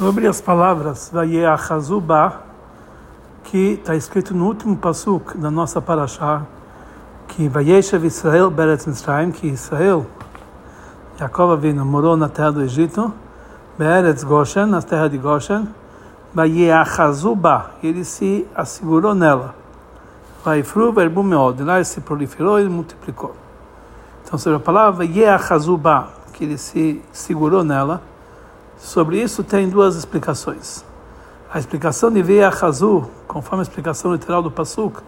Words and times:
sobre 0.00 0.26
as 0.26 0.40
palavras 0.40 1.10
Vayeachazuba, 1.12 2.40
que 3.44 3.72
está 3.72 3.94
escrito 3.94 4.32
no 4.32 4.46
último 4.46 4.74
pasuk 4.74 5.36
da 5.36 5.50
nossa 5.50 5.78
paraxá, 5.78 6.46
que 7.28 7.50
Vayeshev 7.50 8.06
Israel 8.06 8.50
Beretz 8.50 8.86
Mitzrayim, 8.86 9.30
que 9.30 9.46
Israel, 9.46 10.06
Jacob 11.18 11.50
Avinu, 11.50 11.84
morou 11.84 12.16
na 12.16 12.30
terra 12.30 12.50
do 12.50 12.62
Egito, 12.62 13.12
Beretz 13.76 14.24
Goshen, 14.24 14.64
na 14.64 14.80
terra 14.80 15.06
de 15.06 15.18
Goshen, 15.18 15.68
Vayeachazuba, 16.32 17.72
ele 17.82 18.02
se 18.02 18.48
assegurou 18.54 19.14
nela. 19.14 19.54
Vaifru 20.42 20.94
verbu 20.94 21.22
meod, 21.22 21.62
lá 21.62 21.74
ele 21.74 21.84
se 21.84 22.00
proliferou 22.00 22.58
e 22.58 22.66
multiplicou. 22.70 23.36
Então, 24.24 24.38
sobre 24.38 24.56
a 24.56 24.60
palavra 24.60 25.04
Yeachazuba, 25.04 26.08
que 26.32 26.44
ele 26.44 26.56
se 26.56 27.02
segurou 27.12 27.62
nela, 27.62 28.00
Sobre 28.80 29.22
isso 29.22 29.44
tem 29.44 29.68
duas 29.68 29.94
explicações. 29.94 30.82
A 31.52 31.58
explicação 31.58 32.10
de 32.10 32.22
Via 32.22 32.48
Hazu, 32.48 33.08
conforme 33.28 33.60
a 33.60 33.62
explicação 33.62 34.10
literal 34.10 34.42
do 34.42 34.50
Pasuk, 34.50 35.02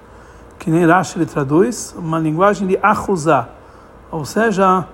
que 0.58 0.70
nem 0.70 0.86
Rashi 0.86 1.18
ele 1.18 1.24
traduz, 1.24 1.94
uma 1.96 2.18
linguagem 2.18 2.68
de 2.68 2.78
Ahuzá, 2.82 3.48
ou 4.10 4.27
seja, 4.27 4.86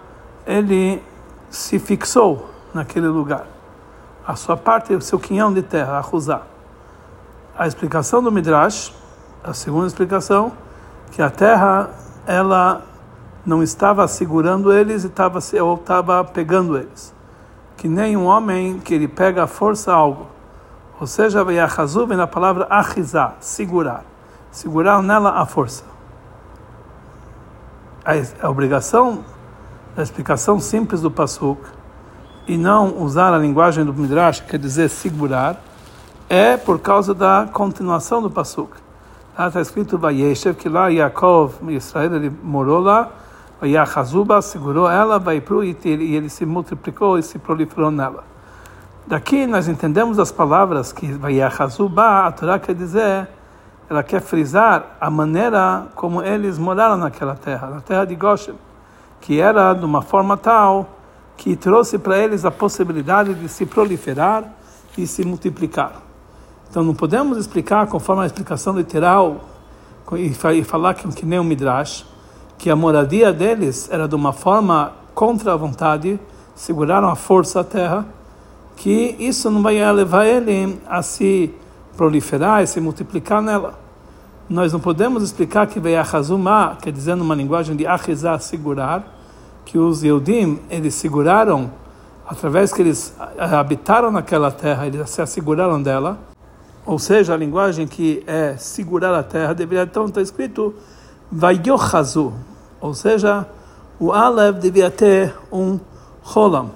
ele 0.46 1.02
se 1.50 1.78
fixou 1.80 2.48
naquele 2.72 3.08
lugar. 3.08 3.46
A 4.24 4.36
sua 4.36 4.56
parte, 4.56 4.94
o 4.94 5.00
seu 5.00 5.18
quinhão 5.18 5.52
de 5.52 5.60
terra, 5.60 5.98
Ahuzá. 5.98 6.42
A 7.58 7.66
explicação 7.66 8.22
do 8.22 8.30
Midrash, 8.30 8.94
a 9.42 9.52
segunda 9.52 9.88
explicação, 9.88 10.52
que 11.10 11.20
a 11.20 11.28
terra 11.28 11.90
ela 12.26 12.82
não 13.44 13.60
estava 13.60 14.06
segurando 14.06 14.72
eles 14.72 15.02
estava, 15.02 15.40
ou 15.60 15.74
estava 15.74 16.22
pegando 16.22 16.78
eles 16.78 17.17
que 17.78 17.88
nem 17.88 18.16
um 18.16 18.26
homem 18.26 18.80
que 18.80 18.92
ele 18.92 19.06
pega 19.06 19.44
a 19.44 19.46
força 19.46 19.92
algo. 19.92 20.26
Ou 21.00 21.06
seja, 21.06 21.40
Yachazu 21.50 22.06
vem 22.06 22.16
na 22.16 22.26
palavra 22.26 22.66
achizá, 22.68 23.34
segurar. 23.38 24.04
Segurar 24.50 25.00
nela 25.00 25.40
a 25.40 25.46
força. 25.46 25.84
A, 28.04 28.50
obrigação 28.50 29.24
da 29.94 30.02
explicação 30.02 30.58
simples 30.58 31.02
do 31.02 31.10
Pasuk 31.10 31.62
e 32.48 32.56
não 32.56 33.00
usar 33.00 33.32
a 33.32 33.38
linguagem 33.38 33.84
do 33.84 33.94
Midrash, 33.94 34.40
quer 34.40 34.58
dizer 34.58 34.88
segurar, 34.88 35.62
é 36.28 36.56
por 36.56 36.80
causa 36.80 37.14
da 37.14 37.48
continuação 37.52 38.20
do 38.20 38.30
Pasuk. 38.30 38.72
Lá 39.38 39.48
está 39.48 39.60
escrito 39.60 39.96
Vayeshev, 39.96 40.56
que 40.56 40.68
lá 40.68 40.88
Yaakov, 40.88 41.70
Israel, 41.70 42.16
ele 42.16 42.32
morou 42.42 42.80
lá, 42.80 43.08
e 43.62 43.76
a 43.76 43.82
Hazuba 43.82 44.40
segurou 44.40 44.88
ela, 44.88 45.18
vai 45.18 45.40
pro 45.40 45.64
e 45.64 45.76
ele 45.84 46.28
se 46.28 46.46
multiplicou 46.46 47.18
e 47.18 47.22
se 47.22 47.38
proliferou 47.38 47.90
nela. 47.90 48.24
Daqui 49.06 49.46
nós 49.46 49.68
entendemos 49.68 50.18
as 50.18 50.30
palavras 50.30 50.92
que 50.92 51.06
vai 51.12 51.40
a 51.40 51.48
Hazuba, 51.48 52.26
a 52.26 52.32
Torá 52.32 52.58
quer 52.58 52.74
dizer, 52.74 53.28
ela 53.88 54.02
quer 54.02 54.20
frisar 54.20 54.96
a 55.00 55.10
maneira 55.10 55.86
como 55.94 56.22
eles 56.22 56.58
moraram 56.58 56.96
naquela 56.96 57.34
terra, 57.34 57.68
na 57.68 57.80
terra 57.80 58.04
de 58.04 58.14
Goshen, 58.14 58.54
que 59.20 59.40
era 59.40 59.72
de 59.72 59.84
uma 59.84 60.02
forma 60.02 60.36
tal 60.36 60.86
que 61.36 61.56
trouxe 61.56 61.98
para 61.98 62.18
eles 62.18 62.44
a 62.44 62.50
possibilidade 62.50 63.32
de 63.34 63.48
se 63.48 63.64
proliferar 63.64 64.44
e 64.96 65.06
se 65.06 65.24
multiplicar. 65.24 66.02
Então 66.68 66.84
não 66.84 66.94
podemos 66.94 67.38
explicar 67.38 67.86
conforme 67.86 68.22
a 68.22 68.26
explicação 68.26 68.76
literal 68.76 69.40
e 70.12 70.64
falar 70.64 70.94
que, 70.94 71.08
que 71.08 71.24
nem 71.24 71.38
o 71.38 71.44
Midrash, 71.44 72.04
que 72.58 72.68
a 72.68 72.76
moradia 72.76 73.32
deles 73.32 73.88
era 73.90 74.08
de 74.08 74.14
uma 74.16 74.32
forma 74.32 74.92
contra 75.14 75.52
a 75.52 75.56
vontade, 75.56 76.18
seguraram 76.54 77.08
a 77.08 77.14
força 77.14 77.60
a 77.60 77.64
terra, 77.64 78.04
que 78.76 79.16
isso 79.18 79.50
não 79.50 79.62
vai 79.62 79.80
levar 79.92 80.26
ele 80.26 80.78
a 80.88 81.00
se 81.02 81.54
proliferar 81.96 82.62
e 82.62 82.66
se 82.66 82.80
multiplicar 82.80 83.40
nela. 83.40 83.78
Nós 84.48 84.72
não 84.72 84.80
podemos 84.80 85.22
explicar 85.22 85.66
que 85.66 85.78
veio 85.78 86.00
a 86.00 86.76
quer 86.80 86.92
dizer, 86.92 87.14
numa 87.14 87.34
linguagem 87.34 87.76
de 87.76 87.86
Achizá, 87.86 88.38
segurar, 88.38 89.16
que 89.64 89.78
os 89.78 90.02
Eudim, 90.02 90.58
eles 90.70 90.94
seguraram, 90.94 91.70
através 92.26 92.72
que 92.72 92.82
eles 92.82 93.14
habitaram 93.38 94.10
naquela 94.10 94.50
terra, 94.50 94.86
eles 94.86 95.08
se 95.10 95.20
asseguraram 95.20 95.82
dela, 95.82 96.18
ou 96.86 96.98
seja, 96.98 97.34
a 97.34 97.36
linguagem 97.36 97.86
que 97.86 98.24
é 98.26 98.56
segurar 98.56 99.14
a 99.14 99.22
terra, 99.22 99.54
deveria 99.54 99.84
então 99.84 100.06
estar 100.06 100.22
escrito 100.22 100.74
Vayochazu, 101.30 102.32
ou 102.80 102.94
seja, 102.94 103.46
o 103.98 104.12
Aleph 104.12 104.58
devia 104.58 104.90
ter 104.90 105.34
um 105.50 105.78
Rolam, 106.22 106.70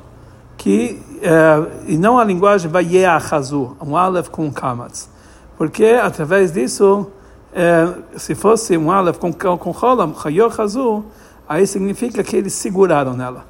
que, 0.57 1.01
é, 1.21 1.91
e 1.93 1.97
não 1.97 2.19
a 2.19 2.25
linguagem 2.25 2.71
Vayechazu, 2.71 3.77
um 3.81 3.97
Aleph 3.97 4.29
com 4.29 4.51
Kamatz, 4.53 5.09
porque 5.57 5.85
através 5.85 6.53
disso, 6.53 7.07
é, 7.53 7.93
se 8.17 8.35
fosse 8.35 8.77
um 8.77 8.91
Aleph 8.91 9.19
com, 9.19 9.33
com 9.33 9.71
Rolam, 9.71 10.15
Hayochazu, 10.25 11.05
aí 11.49 11.67
significa 11.67 12.23
que 12.25 12.37
eles 12.37 12.55
seguraram 12.55 13.15
nela. 13.15 13.45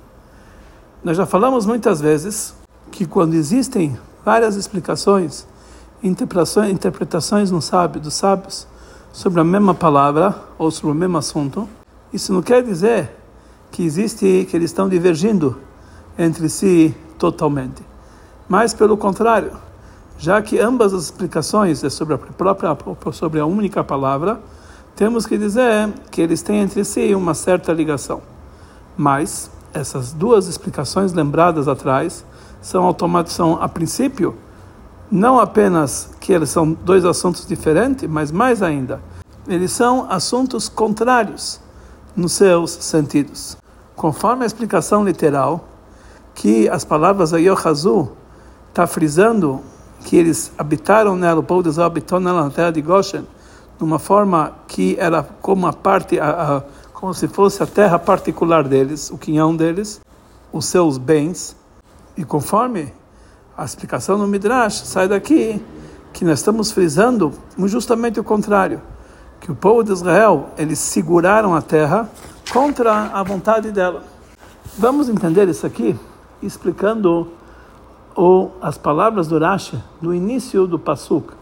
Nós 1.03 1.17
já 1.17 1.27
falamos 1.27 1.67
muitas 1.67 2.01
vezes 2.01 2.55
que 2.91 3.07
quando 3.07 3.35
existem 3.35 3.99
várias 4.25 4.57
explicações, 4.57 5.47
interpretações, 6.03 6.71
interpretações 6.71 7.51
no 7.51 7.63
sábio, 7.63 8.01
dos 8.01 8.15
sábios, 8.15 8.67
sobre 9.13 9.41
a 9.41 9.45
mesma 9.45 9.75
palavra 9.75 10.35
ou 10.59 10.71
sobre 10.71 10.93
o 10.93 10.95
mesmo 10.95 11.19
assunto, 11.19 11.69
isso 12.13 12.33
não 12.33 12.43
quer 12.43 12.63
dizer 12.63 13.11
que 13.71 13.83
existe 13.83 14.47
que 14.51 14.57
eles 14.57 14.71
estão 14.71 14.89
divergindo 14.89 15.59
entre 16.19 16.49
si 16.49 16.95
totalmente. 17.19 17.83
Mas 18.49 18.75
pelo 18.75 18.97
contrário, 18.97 19.53
já 20.19 20.43
que 20.43 20.59
ambas 20.59 20.93
as 20.93 21.05
explicações 21.05 21.83
é 21.83 21.89
sobre 21.89 22.15
a 22.15 22.19
própria 22.19 22.77
sobre 23.13 23.41
a 23.41 23.47
única 23.47 23.83
palavra, 23.83 24.41
temos 24.95 25.25
que 25.25 25.39
dizer 25.39 25.91
que 26.11 26.21
eles 26.21 26.43
têm 26.43 26.61
entre 26.61 26.85
si 26.85 27.15
uma 27.15 27.33
certa 27.33 27.73
ligação. 27.73 28.21
Mas 28.97 29.51
essas 29.73 30.13
duas 30.13 30.47
explicações 30.47 31.13
lembradas 31.15 31.67
atrás 31.67 32.25
são 32.61 32.95
são 33.27 33.55
a 33.61 33.69
princípio 33.69 34.37
não 35.11 35.39
apenas 35.39 36.11
que 36.21 36.33
eles 36.33 36.51
são 36.51 36.73
dois 36.73 37.05
assuntos 37.05 37.47
diferentes, 37.47 38.09
mas 38.09 38.31
mais 38.31 38.63
ainda, 38.63 39.01
eles 39.47 39.73
são 39.73 40.11
assuntos 40.11 40.69
contrários 40.69 41.61
nos 42.17 42.33
seus 42.33 42.71
sentidos. 42.73 43.57
Conforme 43.97 44.45
a 44.45 44.47
explicação 44.47 45.05
literal, 45.05 45.69
que 46.35 46.69
as 46.69 46.85
palavras 46.85 47.33
Ayohazu 47.33 48.11
está 48.71 48.87
frisando 48.87 49.61
que 50.05 50.17
eles 50.17 50.53
habitaram 50.59 51.17
nela, 51.17 51.41
o 51.41 51.43
povo 51.43 51.63
de 51.63 51.69
Israel 51.69 51.87
habitou 51.87 52.19
nela 52.19 52.45
na 52.45 52.51
terra 52.51 52.71
de 52.71 52.83
Goshen, 52.83 53.27
de 53.79 53.85
uma 53.85 53.99
forma 53.99 54.53
que 54.67 54.97
era 54.99 55.23
como 55.23 55.67
a 55.67 55.73
parte, 55.73 56.19
a, 56.19 56.57
a, 56.57 56.63
como 56.93 57.15
se 57.15 57.29
fosse 57.29 57.63
a 57.63 57.67
terra 57.67 57.99
particular 57.99 58.67
deles, 58.67 59.11
o 59.11 59.19
quinhão 59.19 59.55
deles, 59.55 60.01
os 60.53 60.67
seus 60.67 60.99
bens. 60.99 61.57
E 62.17 62.25
conforme 62.25 62.93
a 63.57 63.65
explicação 63.65 64.19
no 64.19 64.27
Midrash 64.27 64.83
sai 64.87 65.09
daqui 65.09 65.63
que 66.13 66.25
nós 66.25 66.41
estamos 66.41 66.71
frisando 66.71 67.33
justamente 67.67 68.21
o 68.21 68.25
contrário, 68.25 68.81
que 69.43 69.51
o 69.51 69.55
povo 69.57 69.83
de 69.83 69.93
Israel 69.93 70.51
eles 70.57 70.79
seguraram 70.79 71.55
a 71.55 71.61
terra 71.61 72.09
contra 72.53 73.11
a 73.13 73.23
vontade 73.25 73.73
dela. 73.73 74.05
Vamos 74.79 75.09
entender 75.09 75.49
isso 75.49 75.67
aqui 75.67 75.99
explicando 76.41 77.29
o, 78.17 78.51
as 78.63 78.79
palavras 78.79 79.27
do 79.27 79.39
Rashi 79.39 79.83
no 80.01 80.15
início 80.15 80.67
do 80.67 80.79
pasuk, 80.79 81.35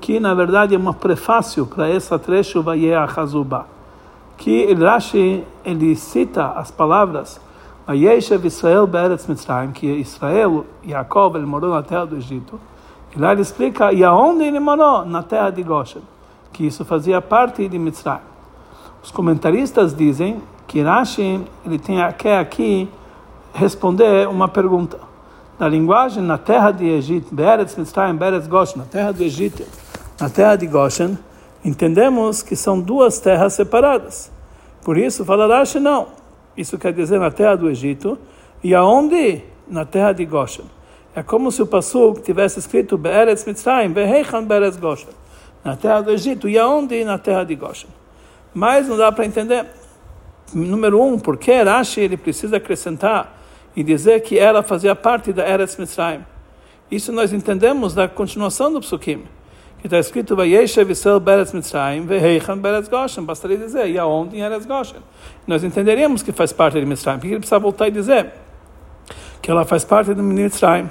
que 0.00 0.20
na 0.20 0.32
verdade 0.34 0.74
é 0.74 0.78
um 0.78 0.92
prefácio 0.92 1.66
para 1.66 1.88
essa 1.88 2.16
trecho 2.16 2.62
Vayeachazuba, 2.62 3.66
que 4.38 4.72
Rashi 4.74 5.44
ele 5.64 5.96
cita 5.96 6.46
as 6.52 6.70
palavras 6.70 7.40
Vayeshev 7.84 8.46
Israel 8.46 8.86
Beretz 8.86 9.26
Mitzrayim, 9.26 9.72
que 9.72 9.86
Israel, 9.86 10.64
Jacob, 10.86 11.34
ele 11.34 11.46
morou 11.46 11.74
na 11.74 11.82
terra 11.82 12.04
do 12.04 12.16
Egito. 12.16 12.60
E 13.14 13.18
lá 13.18 13.32
ele 13.32 13.42
explica, 13.42 13.92
e 13.92 14.04
aonde 14.04 14.44
ele 14.44 14.60
morou? 14.60 15.04
Na 15.04 15.22
terra 15.22 15.50
de 15.50 15.62
Goshen, 15.62 16.02
que 16.52 16.66
isso 16.66 16.84
fazia 16.84 17.20
parte 17.20 17.66
de 17.68 17.78
Mitzrayim. 17.78 18.20
Os 19.02 19.10
comentaristas 19.10 19.94
dizem 19.94 20.40
que 20.66 20.80
Rashi, 20.80 21.40
ele 21.66 21.78
tem, 21.78 21.96
quer 22.18 22.38
aqui 22.38 22.88
responder 23.52 24.28
uma 24.28 24.48
pergunta. 24.48 24.98
Na 25.58 25.68
linguagem, 25.68 26.22
na 26.22 26.38
terra 26.38 26.70
de 26.70 26.88
Egito, 26.88 27.34
Beretz 27.34 27.76
Mitzrayim, 27.76 28.16
Beretz 28.16 28.46
Goshen, 28.46 28.78
na 28.78 28.84
terra 28.84 29.12
do 29.12 29.22
Egito, 29.22 29.64
na 30.20 30.30
terra 30.30 30.56
de 30.56 30.66
Goshen, 30.66 31.18
entendemos 31.64 32.42
que 32.42 32.56
são 32.56 32.80
duas 32.80 33.18
terras 33.18 33.54
separadas. 33.54 34.30
Por 34.84 34.96
isso, 34.96 35.24
fala 35.24 35.46
Rashi, 35.46 35.78
não. 35.78 36.08
Isso 36.56 36.78
quer 36.78 36.92
dizer 36.92 37.18
na 37.18 37.30
terra 37.30 37.56
do 37.56 37.68
Egito. 37.68 38.18
E 38.62 38.74
aonde? 38.74 39.42
Na 39.68 39.84
terra 39.84 40.12
de 40.12 40.24
Goshen. 40.24 40.64
É 41.14 41.22
como 41.22 41.52
se 41.52 41.62
o 41.62 41.66
Pasuk 41.66 42.22
tivesse 42.22 42.58
escrito 42.58 42.96
Be'eretz 42.96 43.44
Mitzrayim, 43.44 43.90
Be'heichan 43.90 44.44
Be'eretz 44.44 44.76
Goshen. 44.76 45.10
Na 45.64 45.76
terra 45.76 46.00
do 46.00 46.10
Egito. 46.10 46.48
E 46.48 46.58
aonde? 46.58 47.04
Na 47.04 47.18
terra 47.18 47.44
de 47.44 47.54
Goshen. 47.54 47.90
Mas 48.54 48.88
não 48.88 48.96
dá 48.96 49.10
para 49.10 49.24
entender. 49.24 49.66
Número 50.54 51.00
um, 51.00 51.18
porque 51.18 51.62
Rashi 51.62 52.00
ele 52.00 52.16
precisa 52.16 52.58
acrescentar 52.58 53.38
e 53.74 53.82
dizer 53.82 54.20
que 54.20 54.38
ela 54.38 54.62
fazia 54.62 54.94
parte 54.94 55.32
da 55.32 55.48
Eretz 55.48 55.76
Mitzrayim. 55.78 56.24
Isso 56.90 57.10
nós 57.10 57.32
entendemos 57.32 57.94
da 57.94 58.06
continuação 58.06 58.70
do 58.70 58.78
psukim, 58.80 59.22
que 59.78 59.86
está 59.86 59.98
escrito 59.98 60.36
Mitzrayim 61.54 62.04
Beretz 62.60 62.88
Goshen. 62.88 63.24
Bastaria 63.24 63.56
dizer, 63.56 63.88
e 63.88 63.98
aonde 63.98 64.36
em 64.36 64.40
Eretz 64.40 64.66
Goshen? 64.66 65.00
Nós 65.46 65.64
entenderíamos 65.64 66.22
que 66.22 66.32
faz 66.32 66.52
parte 66.52 66.78
de 66.78 66.84
Mitzrayim. 66.84 67.18
Por 67.18 67.22
que 67.22 67.28
ele 67.28 67.38
precisa 67.38 67.58
voltar 67.58 67.88
e 67.88 67.90
dizer 67.90 68.32
que 69.40 69.50
ela 69.50 69.64
faz 69.64 69.84
parte 69.84 70.12
do 70.12 70.22
Mitzrayim? 70.22 70.90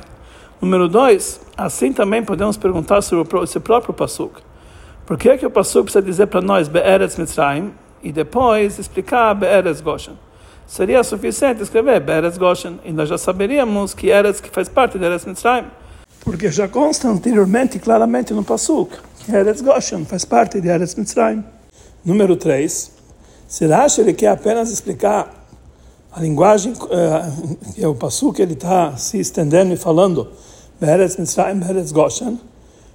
Número 0.60 0.88
dois, 0.88 1.40
assim 1.56 1.94
também 1.94 2.24
podemos 2.24 2.58
perguntar 2.58 3.04
sobre 3.04 3.44
esse 3.44 3.60
próprio 3.60 3.94
Pasuk. 3.94 4.42
Por 5.12 5.18
que, 5.18 5.38
que 5.38 5.46
o 5.46 5.52
Pasuk 5.52 5.92
precisa 5.92 6.02
dizer 6.02 6.28
para 6.28 6.40
nós 6.40 6.70
Be'eretz 6.70 7.18
Mitzrayim 7.18 7.74
e 8.02 8.14
depois 8.14 8.80
explicar 8.80 9.34
Be'eretz 9.34 9.82
Goshen? 9.82 10.18
Seria 10.66 11.04
suficiente 11.04 11.62
escrever 11.62 12.00
Be'eretz 12.00 12.38
Goshen 12.38 12.80
e 12.86 12.94
nós 12.94 13.10
já 13.10 13.18
saberíamos 13.18 13.94
que 13.94 14.08
Eretz 14.08 14.40
que 14.40 14.50
faz 14.50 14.70
parte 14.70 14.98
de 14.98 15.04
Eretz 15.04 15.26
Mitzrayim. 15.26 15.66
Porque 16.24 16.50
já 16.50 16.70
consta 16.70 17.10
anteriormente 17.10 17.78
claramente 17.78 18.34
no 18.34 18.42
Pasuk 18.42 18.98
que 19.26 19.36
Eretz 19.36 19.60
Goshen 19.60 20.06
faz 20.06 20.24
parte 20.24 20.62
de 20.62 20.70
Eretz 20.70 20.96
Mitzrayim. 20.96 21.44
Número 22.06 22.38
3. 22.38 22.92
Se 23.50 23.68
Rashi 23.68 24.00
ele 24.00 24.14
quer 24.14 24.30
apenas 24.30 24.72
explicar 24.72 25.30
a 26.10 26.22
linguagem, 26.22 26.72
uh, 26.72 27.74
que 27.76 27.84
é 27.84 27.88
o 27.90 27.96
Pasuk, 27.96 28.42
ele 28.42 28.54
está 28.54 28.96
se 28.96 29.20
estendendo 29.20 29.74
e 29.74 29.76
falando 29.76 30.30
Be'eretz 30.80 31.18
Mitzrayim, 31.18 31.60
Be'eretz 31.60 31.92
Goshen, 31.92 32.40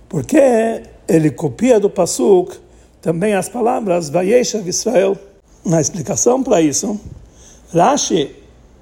porque 0.09 0.96
ele 1.09 1.31
copia 1.31 1.79
do 1.79 1.89
Pasuk 1.89 2.57
também 3.01 3.35
as 3.35 3.49
palavras 3.49 4.09
Vayeshav 4.09 4.69
Israel. 4.69 5.17
Na 5.65 5.81
explicação 5.81 6.43
para 6.43 6.61
isso, 6.61 7.01
Rashi 7.73 8.35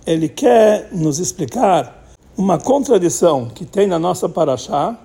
ele 0.06 0.28
quer 0.28 0.88
nos 0.92 1.18
explicar 1.18 2.04
uma 2.36 2.58
contradição 2.58 3.46
que 3.46 3.64
tem 3.64 3.86
na 3.86 3.98
nossa 3.98 4.28
paraxá 4.28 4.98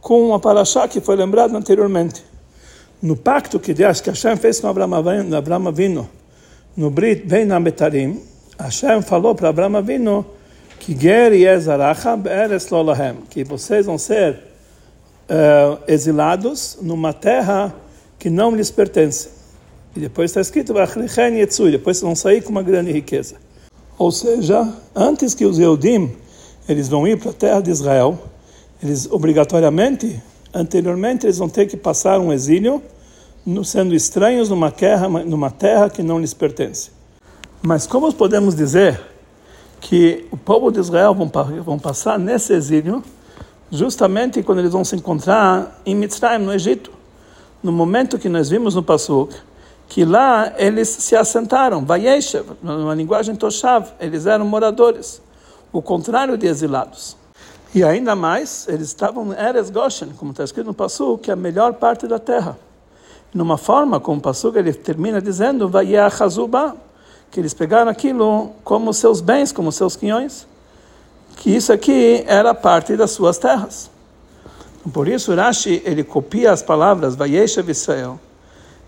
com 0.00 0.28
uma 0.28 0.38
paraxá 0.38 0.86
que 0.86 1.00
foi 1.00 1.16
lembrada 1.16 1.56
anteriormente. 1.56 2.24
No 3.02 3.16
pacto 3.16 3.58
que 3.58 3.74
Deus, 3.74 4.00
que 4.00 4.10
Hashem 4.10 4.36
fez 4.36 4.60
com 4.60 4.68
Abraão 4.68 4.94
Avino, 5.66 6.08
no 6.76 6.90
Brit 6.90 7.26
Ben 7.26 7.50
Ametarim, 7.50 8.22
Hashem 8.58 9.02
falou 9.02 9.34
para 9.34 9.48
Abraão 9.48 9.76
Avino 9.76 10.26
que 10.78 10.96
Ger 10.98 11.32
Yezaracha 11.32 12.16
Be'eres 12.16 12.70
Lolahem, 12.70 13.16
que 13.28 13.42
vocês 13.44 13.86
vão 13.86 13.98
ser 13.98 14.47
uh, 15.28 15.78
exilados 15.86 16.78
numa 16.80 17.12
terra 17.12 17.74
que 18.18 18.30
não 18.30 18.54
lhes 18.54 18.70
pertence. 18.70 19.30
E 19.94 20.00
depois 20.00 20.30
está 20.30 20.40
escrito 20.40 20.72
depois 21.70 22.00
vão 22.00 22.14
sair 22.14 22.42
com 22.42 22.50
uma 22.50 22.62
grande 22.62 22.92
riqueza. 22.92 23.36
Ou 23.98 24.12
seja, 24.12 24.72
antes 24.94 25.34
que 25.34 25.44
os 25.44 25.58
Eudim 25.58 26.10
eles 26.68 26.88
vão 26.88 27.08
ir 27.08 27.18
para 27.18 27.30
a 27.30 27.34
terra 27.34 27.60
de 27.60 27.70
Israel, 27.70 28.18
eles 28.82 29.10
obrigatoriamente, 29.10 30.22
anteriormente, 30.52 31.24
eles 31.24 31.38
vão 31.38 31.48
ter 31.48 31.66
que 31.66 31.76
passar 31.76 32.20
um 32.20 32.32
exílio, 32.32 32.82
sendo 33.64 33.94
estranhos 33.94 34.50
numa 34.50 34.70
terra, 34.70 35.08
numa 35.08 35.50
terra 35.50 35.88
que 35.88 36.02
não 36.02 36.20
lhes 36.20 36.34
pertence. 36.34 36.90
Mas 37.62 37.86
como 37.86 38.12
podemos 38.12 38.54
dizer 38.54 39.00
que 39.80 40.26
o 40.30 40.36
povo 40.36 40.70
de 40.70 40.78
Israel 40.78 41.14
vão, 41.14 41.30
vão 41.64 41.78
passar 41.78 42.18
nesse 42.18 42.52
exílio 42.52 43.02
justamente 43.70 44.42
quando 44.42 44.58
eles 44.60 44.72
vão 44.72 44.84
se 44.84 44.96
encontrar 44.96 45.80
em 45.84 45.94
Mitzrayim, 45.94 46.44
no 46.44 46.52
Egito? 46.52 46.90
No 47.62 47.72
momento 47.72 48.18
que 48.18 48.28
nós 48.28 48.48
vimos 48.48 48.74
no 48.74 48.82
Passuk, 48.82 49.34
que 49.88 50.04
lá 50.04 50.52
eles 50.56 50.88
se 50.88 51.16
assentaram, 51.16 51.84
Vayeshev, 51.84 52.46
numa 52.62 52.94
linguagem 52.94 53.34
toshav, 53.34 53.88
eles 53.98 54.26
eram 54.26 54.46
moradores, 54.46 55.20
o 55.72 55.80
contrário 55.82 56.36
de 56.36 56.46
exilados. 56.46 57.16
E 57.74 57.84
ainda 57.84 58.16
mais, 58.16 58.66
eles 58.68 58.88
estavam 58.88 59.32
em 59.32 59.36
Eres 59.36 59.70
Goshen, 59.70 60.10
como 60.16 60.30
está 60.30 60.44
escrito 60.44 60.66
no 60.66 60.74
Passuk, 60.74 61.24
que 61.24 61.30
é 61.30 61.34
a 61.34 61.36
melhor 61.36 61.74
parte 61.74 62.06
da 62.06 62.18
terra. 62.18 62.58
Numa 63.32 63.58
forma, 63.58 64.00
como 64.00 64.18
o 64.18 64.22
Passuk 64.22 64.56
ele 64.56 64.72
termina 64.72 65.20
dizendo, 65.20 65.68
Vayechazuba, 65.68 66.76
que 67.30 67.38
eles 67.38 67.52
pegaram 67.52 67.90
aquilo 67.90 68.52
como 68.64 68.92
seus 68.94 69.20
bens, 69.20 69.52
como 69.52 69.70
seus 69.70 69.96
quinhões, 69.96 70.46
que 71.38 71.50
isso 71.50 71.72
aqui 71.72 72.24
era 72.26 72.52
parte 72.52 72.96
das 72.96 73.12
suas 73.12 73.38
terras. 73.38 73.90
Por 74.92 75.06
isso, 75.06 75.34
Rashi 75.34 75.82
ele 75.84 76.02
copia 76.02 76.52
as 76.52 76.62
palavras 76.62 77.14
Vayeshev 77.14 77.70
Israel, 77.70 78.18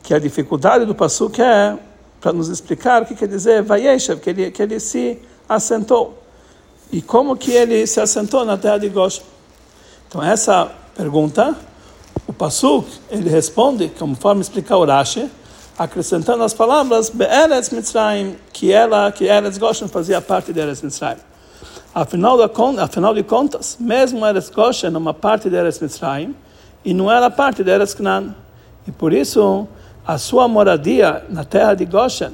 que 0.03 0.13
a 0.13 0.19
dificuldade 0.19 0.85
do 0.85 0.95
Passuk 0.95 1.41
é 1.41 1.79
para 2.21 2.33
nos 2.33 2.49
explicar 2.49 3.03
o 3.03 3.07
que 3.07 3.15
quer 3.15 3.29
dizer 3.29 3.63
Vayeshev, 3.63 4.21
que 4.21 4.31
ele, 4.31 4.51
que 4.51 4.63
ele 4.63 4.81
se 4.81 5.19
assentou. 5.49 6.19
E 6.91 7.01
como 7.01 7.37
que 7.37 7.53
ele 7.53 7.87
se 7.87 8.01
assentou 8.01 8.45
na 8.45 8.57
terra 8.57 8.79
de 8.79 8.89
Goshen? 8.89 9.23
Então, 10.09 10.23
essa 10.23 10.73
pergunta, 10.97 11.55
o 12.27 12.33
Passuk, 12.33 12.89
ele 13.11 13.31
responde, 13.31 13.91
conforme 13.97 14.41
explica 14.41 14.77
o 14.77 14.85
Rashi, 14.85 15.31
acrescentando 15.79 16.43
as 16.43 16.53
palavras 16.53 17.11
Be'eretz 17.11 17.71
Mitzrayim, 17.71 18.37
que 18.53 18.73
ela, 18.73 19.13
que 19.13 19.25
Eretz 19.25 19.57
Goshen 19.57 19.89
fazia 19.89 20.21
parte 20.21 20.53
de 20.53 20.59
Eretz 20.59 20.83
Mitzrayim. 20.83 21.30
Afinal, 21.93 22.39
da, 22.39 22.49
afinal 22.85 23.13
de 23.13 23.25
contas, 23.25 23.77
mesmo 23.81 24.25
Eretz 24.25 24.49
Goshen 24.49 24.95
é 24.95 24.99
uma 24.99 25.13
parte 25.13 25.51
de 25.51 25.57
Eretz 25.57 25.81
Mitzrayim 25.81 26.37
e 26.85 26.95
não 26.95 27.11
era 27.11 27.29
parte 27.29 27.65
de 27.65 27.71
Eretz 27.71 27.95
Canaan. 27.95 28.33
E 28.87 28.93
por 28.93 29.13
isso, 29.13 29.67
a 30.07 30.17
sua 30.17 30.47
moradia 30.47 31.25
na 31.29 31.45
terra 31.45 31.75
de 31.75 31.85
Goshen 31.85 32.33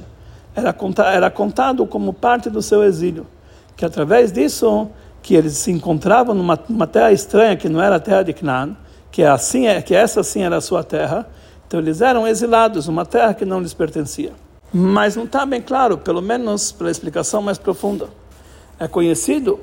era, 0.55 0.75
era 1.11 1.31
contado 1.31 1.87
como 1.87 2.12
parte 2.12 2.50
do 2.50 2.61
seu 2.61 2.85
exílio. 2.85 3.26
Que 3.75 3.87
através 3.87 4.31
disso, 4.31 4.88
que 5.23 5.35
eles 5.35 5.55
se 5.55 5.70
encontravam 5.70 6.35
numa, 6.35 6.58
numa 6.69 6.87
terra 6.87 7.11
estranha 7.11 7.56
que 7.56 7.69
não 7.69 7.81
era 7.81 7.97
a 7.97 8.00
terra 8.00 8.23
de 8.23 8.35
Canaan, 8.35 8.76
que, 9.11 9.23
assim, 9.23 9.64
que 9.87 9.94
essa 9.94 10.23
sim 10.23 10.43
era 10.43 10.58
a 10.58 10.61
sua 10.61 10.85
terra, 10.85 11.26
então 11.67 11.81
eles 11.81 12.03
eram 12.03 12.29
exilados, 12.29 12.88
uma 12.88 13.06
terra 13.06 13.32
que 13.32 13.47
não 13.47 13.61
lhes 13.61 13.73
pertencia. 13.73 14.32
Mas 14.70 15.17
não 15.17 15.25
está 15.25 15.47
bem 15.47 15.62
claro, 15.62 15.97
pelo 15.97 16.20
menos 16.20 16.73
pela 16.73 16.91
explicação 16.91 17.41
mais 17.41 17.56
profunda. 17.56 18.08
É 18.78 18.87
conhecido 18.87 19.58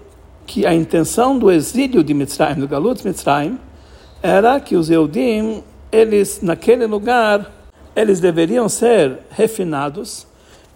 que 0.45 0.65
a 0.65 0.73
intenção 0.73 1.37
do 1.37 1.51
exílio 1.51 2.03
de 2.03 2.13
Mitzrayim, 2.13 2.59
do 2.59 2.67
Galut 2.67 3.05
Mitzrayim, 3.05 3.59
era 4.21 4.59
que 4.59 4.75
os 4.75 4.89
Eudim, 4.89 5.63
eles 5.91 6.41
naquele 6.41 6.85
lugar, 6.87 7.51
eles 7.95 8.19
deveriam 8.19 8.67
ser 8.67 9.19
refinados 9.29 10.25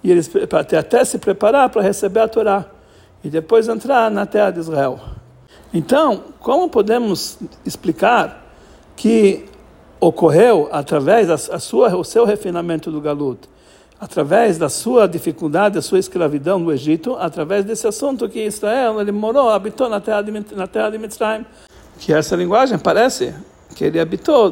e 0.03 0.11
eles 0.11 0.29
até 0.77 1.03
se 1.03 1.17
preparar 1.17 1.69
para 1.69 1.81
receber 1.81 2.19
a 2.19 2.27
Torá 2.27 2.65
e 3.23 3.29
depois 3.29 3.67
entrar 3.67 4.11
na 4.11 4.25
terra 4.25 4.51
de 4.51 4.59
Israel. 4.59 4.99
Então, 5.73 6.23
como 6.39 6.69
podemos 6.69 7.39
explicar 7.65 8.45
que 8.95 9.45
ocorreu 9.99 10.69
através 10.71 11.27
da 11.27 11.37
sua, 11.37 11.95
o 11.95 12.03
seu 12.03 12.23
refinamento 12.23 12.91
do 12.91 13.01
galut, 13.01 13.39
através 13.99 14.57
da 14.57 14.69
sua 14.69 15.07
dificuldade, 15.07 15.75
da 15.75 15.81
sua 15.81 15.99
escravidão 15.99 16.59
no 16.59 16.71
Egito, 16.71 17.15
através 17.15 17.65
desse 17.65 17.87
assunto 17.87 18.29
que 18.29 18.45
Israel 18.45 19.01
ele 19.01 19.11
morou, 19.11 19.49
habitou 19.49 19.89
na 19.89 19.99
terra 19.99 20.21
de, 20.21 20.31
na 20.55 20.67
terra 20.67 20.91
de 20.91 20.97
Mitzrayim. 20.97 21.45
Que 21.99 22.13
essa 22.13 22.35
linguagem 22.35 22.77
parece 22.77 23.33
que 23.75 23.83
ele 23.83 23.99
habitou 23.99 24.51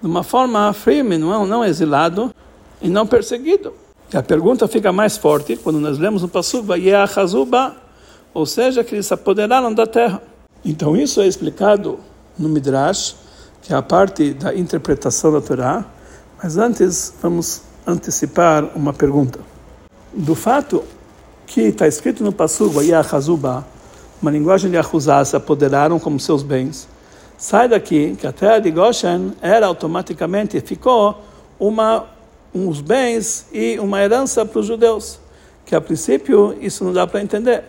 de 0.00 0.06
uma 0.06 0.22
forma 0.22 0.72
firme, 0.72 1.16
não, 1.16 1.46
não 1.46 1.64
exilado 1.64 2.34
e 2.82 2.88
não 2.88 3.06
perseguido. 3.06 3.72
E 4.12 4.16
a 4.16 4.22
pergunta 4.22 4.66
fica 4.66 4.92
mais 4.92 5.16
forte 5.16 5.56
quando 5.56 5.78
nós 5.78 5.98
lemos 5.98 6.22
no 6.22 6.28
Pasuk, 6.28 6.66
ou 8.34 8.46
seja, 8.46 8.82
que 8.82 8.94
eles 8.94 9.06
se 9.06 9.14
apoderaram 9.14 9.72
da 9.72 9.86
terra. 9.86 10.20
Então 10.64 10.96
isso 10.96 11.20
é 11.20 11.26
explicado 11.26 11.98
no 12.36 12.48
Midrash, 12.48 13.14
que 13.62 13.72
é 13.72 13.76
a 13.76 13.82
parte 13.82 14.34
da 14.34 14.54
interpretação 14.54 15.32
da 15.32 15.40
Torá. 15.40 15.84
Mas 16.42 16.56
antes, 16.56 17.14
vamos 17.20 17.62
antecipar 17.90 18.64
uma 18.74 18.92
pergunta. 18.92 19.40
Do 20.12 20.34
fato 20.34 20.82
que 21.46 21.62
está 21.62 21.86
escrito 21.86 22.22
no 22.22 22.32
Passugo, 22.32 22.80
uma 24.20 24.30
linguagem 24.30 24.70
de 24.70 24.76
Ahuzá, 24.76 25.24
se 25.24 25.36
apoderaram 25.36 25.98
como 25.98 26.18
seus 26.20 26.42
bens, 26.42 26.88
sai 27.36 27.68
daqui 27.68 28.16
que 28.18 28.26
a 28.26 28.32
terra 28.32 28.58
de 28.58 28.70
Goshen 28.70 29.32
era 29.40 29.66
automaticamente, 29.66 30.60
ficou 30.60 31.22
uma, 31.58 32.06
uns 32.54 32.80
bens 32.80 33.46
e 33.52 33.78
uma 33.78 34.00
herança 34.02 34.44
para 34.44 34.60
os 34.60 34.66
judeus, 34.66 35.18
que 35.64 35.74
a 35.74 35.80
princípio 35.80 36.56
isso 36.60 36.84
não 36.84 36.92
dá 36.92 37.06
para 37.06 37.22
entender. 37.22 37.64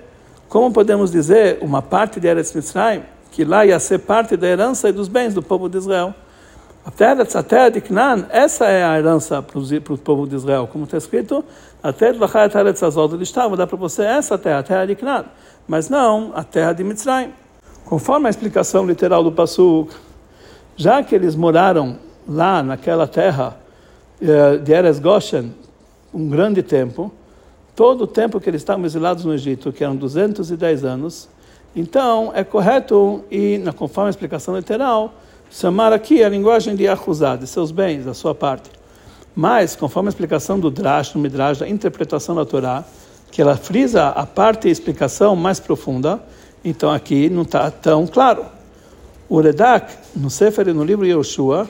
Como 0.49 0.71
podemos 0.71 1.11
dizer 1.11 1.59
uma 1.61 1.81
parte 1.81 2.19
de 2.19 2.27
Eretz 2.27 2.53
Mitzrayim 2.53 3.03
que 3.31 3.45
lá 3.45 3.65
ia 3.65 3.79
ser 3.79 3.99
parte 3.99 4.35
da 4.35 4.47
herança 4.47 4.89
e 4.89 4.91
dos 4.91 5.07
bens 5.07 5.33
do 5.33 5.41
povo 5.41 5.69
de 5.69 5.77
Israel. 5.77 6.13
A 6.83 6.89
terra, 6.89 7.21
a 7.21 7.43
terra 7.43 7.69
de 7.69 7.79
Canaan, 7.79 8.25
essa 8.31 8.65
é 8.65 8.83
a 8.83 8.97
herança 8.97 9.39
para 9.39 9.59
o 9.59 9.97
povo 10.00 10.25
de 10.25 10.35
Israel. 10.35 10.67
Como 10.67 10.85
está 10.85 10.97
escrito, 10.97 11.45
a 11.81 11.93
terra 11.93 12.13
de 12.13 12.23
a 12.23 12.50
terra 12.50 12.73
de 12.73 12.79
Sazol, 12.79 13.13
ele 13.13 13.21
estava, 13.21 13.55
dá 13.55 13.67
para 13.67 13.77
você 13.77 14.01
essa 14.01 14.35
terra, 14.35 14.59
a 14.59 14.63
terra 14.63 14.85
de 14.88 14.95
Canaan. 14.95 15.25
Mas 15.67 15.89
não 15.89 16.31
a 16.33 16.43
terra 16.43 16.73
de 16.73 16.83
Mitzrayim. 16.83 17.33
Conforme 17.85 18.25
a 18.25 18.29
explicação 18.31 18.83
literal 18.83 19.23
do 19.23 19.31
Passuk, 19.31 19.93
já 20.75 21.03
que 21.03 21.13
eles 21.13 21.35
moraram 21.35 22.00
lá 22.27 22.63
naquela 22.63 23.07
terra 23.07 23.57
eh, 24.19 24.57
de 24.57 24.73
Eres 24.73 24.97
Goshen 24.97 25.53
um 26.11 26.29
grande 26.29 26.63
tempo, 26.63 27.11
todo 27.75 28.05
o 28.05 28.07
tempo 28.07 28.39
que 28.39 28.50
eles 28.50 28.61
estavam 28.61 28.83
exilados 28.85 29.23
no 29.23 29.33
Egito, 29.35 29.71
que 29.71 29.83
eram 29.83 29.95
210 29.95 30.83
anos, 30.83 31.29
Então, 31.75 32.31
é 32.35 32.43
correto, 32.43 33.23
e 33.31 33.63
conforme 33.77 34.07
a 34.07 34.09
explicação 34.09 34.57
literal, 34.57 35.13
chamar 35.51 35.91
aqui 35.91 36.24
a 36.24 36.29
linguagem 36.29 36.75
de 36.75 36.88
Achuzá, 36.88 37.36
de 37.36 37.46
seus 37.46 37.72
bens, 37.72 38.05
da 38.05 38.13
sua 38.13 38.34
parte. 38.34 38.72
Mas, 39.36 39.75
conforme 39.75 40.08
a 40.08 40.12
explicação 40.12 40.58
do 40.58 40.72
Drash, 40.72 41.13
no 41.13 41.22
Midrash, 41.22 41.60
da 41.60 41.67
interpretação 41.67 42.34
da 42.34 42.46
Torá, 42.46 42.84
que 43.29 43.41
ela 43.41 43.55
frisa 43.55 44.08
a 44.08 44.25
parte 44.25 44.67
e 44.67 44.72
explicação 44.72 45.36
mais 45.36 45.60
profunda, 45.60 46.22
então 46.63 46.89
aqui 46.91 47.29
não 47.29 47.43
está 47.43 47.70
tão 47.70 48.08
claro. 48.08 48.46
O 49.29 49.39
Redak, 49.39 49.93
no 50.15 50.29
Sefer 50.29 50.70
e 50.70 50.74
no 50.74 50.84
livro 50.84 51.05
Yoshua, 51.05 51.70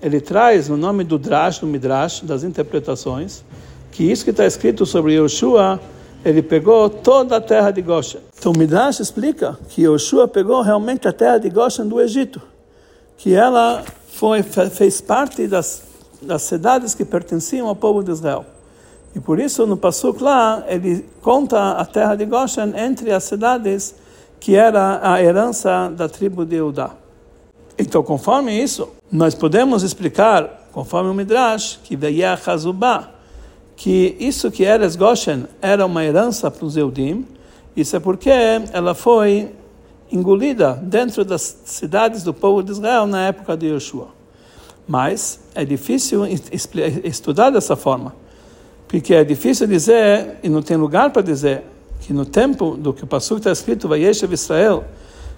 ele 0.00 0.20
traz 0.20 0.68
no 0.68 0.76
nome 0.76 1.04
do 1.04 1.18
Drash, 1.18 1.58
do 1.58 1.66
Midrash, 1.66 2.22
das 2.22 2.44
interpretações, 2.44 3.44
que 3.90 4.04
isso 4.04 4.24
que 4.24 4.30
está 4.30 4.46
escrito 4.46 4.84
sobre 4.84 5.14
Yoshua, 5.14 5.80
ele 6.24 6.42
pegou 6.42 6.88
toda 6.88 7.36
a 7.36 7.40
terra 7.40 7.70
de 7.70 7.82
Goshen. 7.82 8.20
Então 8.38 8.52
o 8.52 8.58
Midrash 8.58 9.00
explica 9.00 9.58
que 9.68 9.82
Yoshua 9.82 10.26
pegou 10.28 10.62
realmente 10.62 11.06
a 11.06 11.12
terra 11.12 11.38
de 11.38 11.50
Goshen 11.50 11.86
do 11.86 12.00
Egito, 12.00 12.40
que 13.16 13.34
ela 13.34 13.84
foi, 14.08 14.42
fez 14.42 15.00
parte 15.00 15.46
das, 15.46 15.82
das 16.20 16.42
cidades 16.42 16.94
que 16.94 17.04
pertenciam 17.04 17.68
ao 17.68 17.76
povo 17.76 18.02
de 18.02 18.10
Israel. 18.10 18.44
E 19.14 19.20
por 19.20 19.38
isso 19.38 19.66
no 19.66 19.76
Passuk 19.76 20.22
lá, 20.22 20.64
ele 20.66 21.06
conta 21.20 21.72
a 21.72 21.84
terra 21.84 22.14
de 22.14 22.24
Goshen 22.24 22.72
entre 22.76 23.12
as 23.12 23.24
cidades 23.24 23.94
que 24.40 24.56
era 24.56 25.00
a 25.02 25.22
herança 25.22 25.92
da 25.94 26.08
tribo 26.08 26.44
de 26.44 26.56
Eudá. 26.56 26.90
Então, 27.78 28.02
conforme 28.02 28.52
isso, 28.52 28.88
nós 29.10 29.34
podemos 29.34 29.82
explicar, 29.82 30.68
conforme 30.72 31.10
o 31.10 31.14
Midrash, 31.14 31.78
que 31.84 31.94
veia 31.94 32.38
Hazubá, 32.44 33.10
que 33.76 34.16
isso 34.18 34.50
que 34.50 34.64
era 34.64 34.88
Goshen 34.96 35.46
era 35.60 35.86
uma 35.86 36.04
herança 36.04 36.50
para 36.50 36.64
os 36.64 36.76
Eudim, 36.76 37.26
isso 37.76 37.96
é 37.96 38.00
porque 38.00 38.30
ela 38.72 38.94
foi 38.94 39.50
engolida 40.12 40.78
dentro 40.82 41.24
das 41.24 41.56
cidades 41.64 42.22
do 42.22 42.34
povo 42.34 42.62
de 42.62 42.70
Israel 42.70 43.06
na 43.06 43.26
época 43.26 43.56
de 43.56 43.66
Yeshua. 43.66 44.08
Mas 44.86 45.40
é 45.54 45.64
difícil 45.64 46.22
estudar 47.02 47.50
dessa 47.50 47.74
forma, 47.76 48.14
porque 48.86 49.14
é 49.14 49.24
difícil 49.24 49.66
dizer, 49.66 50.38
e 50.42 50.48
não 50.48 50.60
tem 50.60 50.76
lugar 50.76 51.10
para 51.10 51.22
dizer, 51.22 51.62
que 52.00 52.12
no 52.12 52.26
tempo 52.26 52.76
do 52.76 52.92
que 52.92 53.04
o 53.04 53.06
Pasuk 53.06 53.38
está 53.38 53.52
escrito, 53.52 53.88
Vayeshev 53.88 54.32
Israel, 54.34 54.84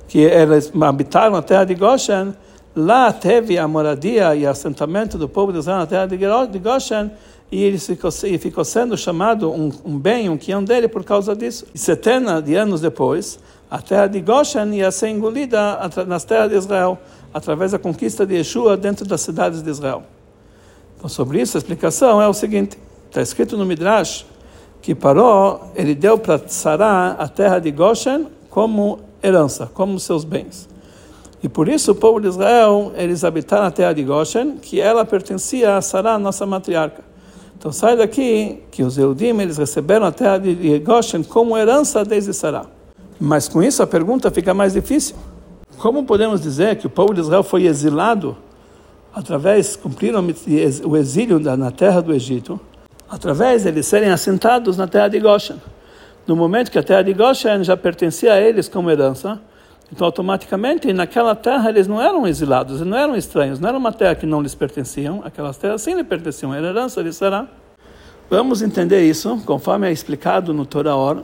que 0.09 0.19
eles 0.19 0.73
habitaram 0.81 1.33
na 1.33 1.43
terra 1.43 1.65
de 1.65 1.75
Goshen, 1.75 2.35
lá 2.75 3.13
teve 3.13 3.59
a 3.59 3.69
moradia 3.69 4.35
e 4.35 4.47
assentamento 4.47 5.19
do 5.19 5.29
povo 5.29 5.53
de 5.53 5.59
Israel 5.59 5.81
na 5.81 5.87
terra 5.87 6.07
de 6.07 6.59
Goshen, 6.59 7.11
e 7.53 7.63
ele 7.63 7.79
ficou, 7.79 8.11
ficou 8.11 8.65
sendo 8.65 8.97
chamado 8.97 9.53
um, 9.53 9.71
um 9.85 9.99
bem, 9.99 10.29
um 10.29 10.37
quião 10.37 10.65
dele 10.65 10.89
por 10.89 11.05
causa 11.05 11.37
disso. 11.37 11.67
E 11.75 11.79
setenta 11.79 12.41
de 12.41 12.55
anos 12.57 12.81
depois, 12.81 13.39
a 13.75 13.83
terra 13.83 14.07
de 14.07 14.21
Goshen 14.21 14.73
ia 14.73 14.93
ser 14.93 15.09
engolida 15.09 15.81
nas 16.07 16.23
terras 16.23 16.49
de 16.49 16.57
Israel, 16.57 16.97
através 17.33 17.73
da 17.73 17.79
conquista 17.79 18.25
de 18.25 18.37
Yeshua 18.37 18.77
dentro 18.77 19.05
das 19.05 19.21
cidades 19.21 19.65
de 19.65 19.69
Israel. 19.69 20.05
Então, 20.97 21.09
sobre 21.09 21.41
isso, 21.41 21.57
a 21.57 21.59
explicação 21.59 22.23
é 22.23 22.29
o 22.29 22.33
seguinte: 22.33 22.79
está 23.09 23.21
escrito 23.21 23.57
no 23.57 23.67
Midrash 23.67 24.25
que 24.81 24.95
Paró 24.95 25.73
ele 25.75 25.93
deu 25.93 26.17
para 26.17 26.41
Sará 26.47 27.17
a 27.19 27.27
terra 27.27 27.59
de 27.59 27.73
Goshen 27.73 28.29
como 28.49 29.01
herança, 29.21 29.69
como 29.75 29.99
seus 29.99 30.23
bens. 30.23 30.69
E 31.43 31.49
por 31.49 31.69
isso 31.69 31.91
o 31.91 31.95
povo 31.97 32.21
de 32.21 32.29
Israel, 32.29 32.93
eles 32.95 33.25
habitaram 33.25 33.67
a 33.67 33.73
terra 33.73 33.93
de 33.93 34.05
Goshen, 34.05 34.59
que 34.59 34.81
ela 34.81 35.05
pertencia 35.05 35.77
a 35.77 35.83
Sará, 35.83 36.17
nossa 36.17 36.47
matriarca. 36.47 37.03
Então 37.59 37.73
sai 37.73 37.97
daqui 37.97 38.63
que 38.71 38.85
os 38.85 38.97
Eudim, 38.97 39.41
eles 39.41 39.59
receberam 39.59 40.07
a 40.07 40.13
terra 40.13 40.39
de 40.39 40.79
Goshen 40.79 41.25
como 41.25 41.59
herança 41.59 42.05
desde 42.05 42.33
Sará. 42.33 42.67
Mas 43.25 43.49
com 43.49 43.63
isso 43.63 43.83
a 43.83 43.87
pergunta 43.87 44.31
fica 44.31 44.53
mais 44.53 44.75
difícil. 44.75 45.17
Como 45.79 46.05
podemos 46.05 46.43
dizer 46.43 46.77
que 46.77 46.87
o 46.87 46.91
povo 46.91 47.15
de 47.15 47.21
Israel 47.21 47.43
foi 47.43 47.65
exilado 47.65 48.37
através, 49.15 49.77
cumpriram 49.77 50.23
o 50.85 50.97
exílio 50.97 51.39
na 51.39 51.71
terra 51.71 52.03
do 52.03 52.13
Egito, 52.13 52.61
através 53.09 53.63
de 53.63 53.69
eles 53.69 53.87
serem 53.87 54.11
assentados 54.11 54.77
na 54.77 54.87
terra 54.87 55.09
de 55.09 55.19
Goshen. 55.21 55.57
No 56.27 56.37
momento 56.37 56.71
que 56.71 56.79
a 56.79 56.83
terra 56.83 57.01
de 57.01 57.15
Goshen 57.15 57.65
já 57.65 57.75
pertencia 57.77 58.35
a 58.35 58.41
eles 58.41 58.69
como 58.69 58.91
herança, 58.91 59.41
então 59.91 60.05
automaticamente 60.05 60.93
naquela 60.93 61.35
terra 61.35 61.71
eles 61.71 61.87
não 61.87 62.03
eram 62.03 62.27
exilados, 62.27 62.83
não 62.83 62.97
eram 62.97 63.17
estranhos, 63.17 63.59
não 63.59 63.71
era 63.71 63.79
uma 63.79 63.93
terra 63.93 64.15
que 64.15 64.27
não 64.27 64.43
lhes 64.43 64.55
pertenciam, 64.55 65.23
aquelas 65.25 65.57
terras 65.57 65.81
sim 65.81 65.95
lhes 65.95 66.07
pertenciam, 66.07 66.53
era 66.53 66.69
herança 66.69 67.03
de 67.03 67.13
Sará. 67.13 67.47
Vamos 68.29 68.61
entender 68.61 69.03
isso, 69.09 69.41
conforme 69.47 69.89
é 69.89 69.93
explicado 69.93 70.53
no 70.53 70.67
Torah 70.67 70.97
Or, 70.97 71.23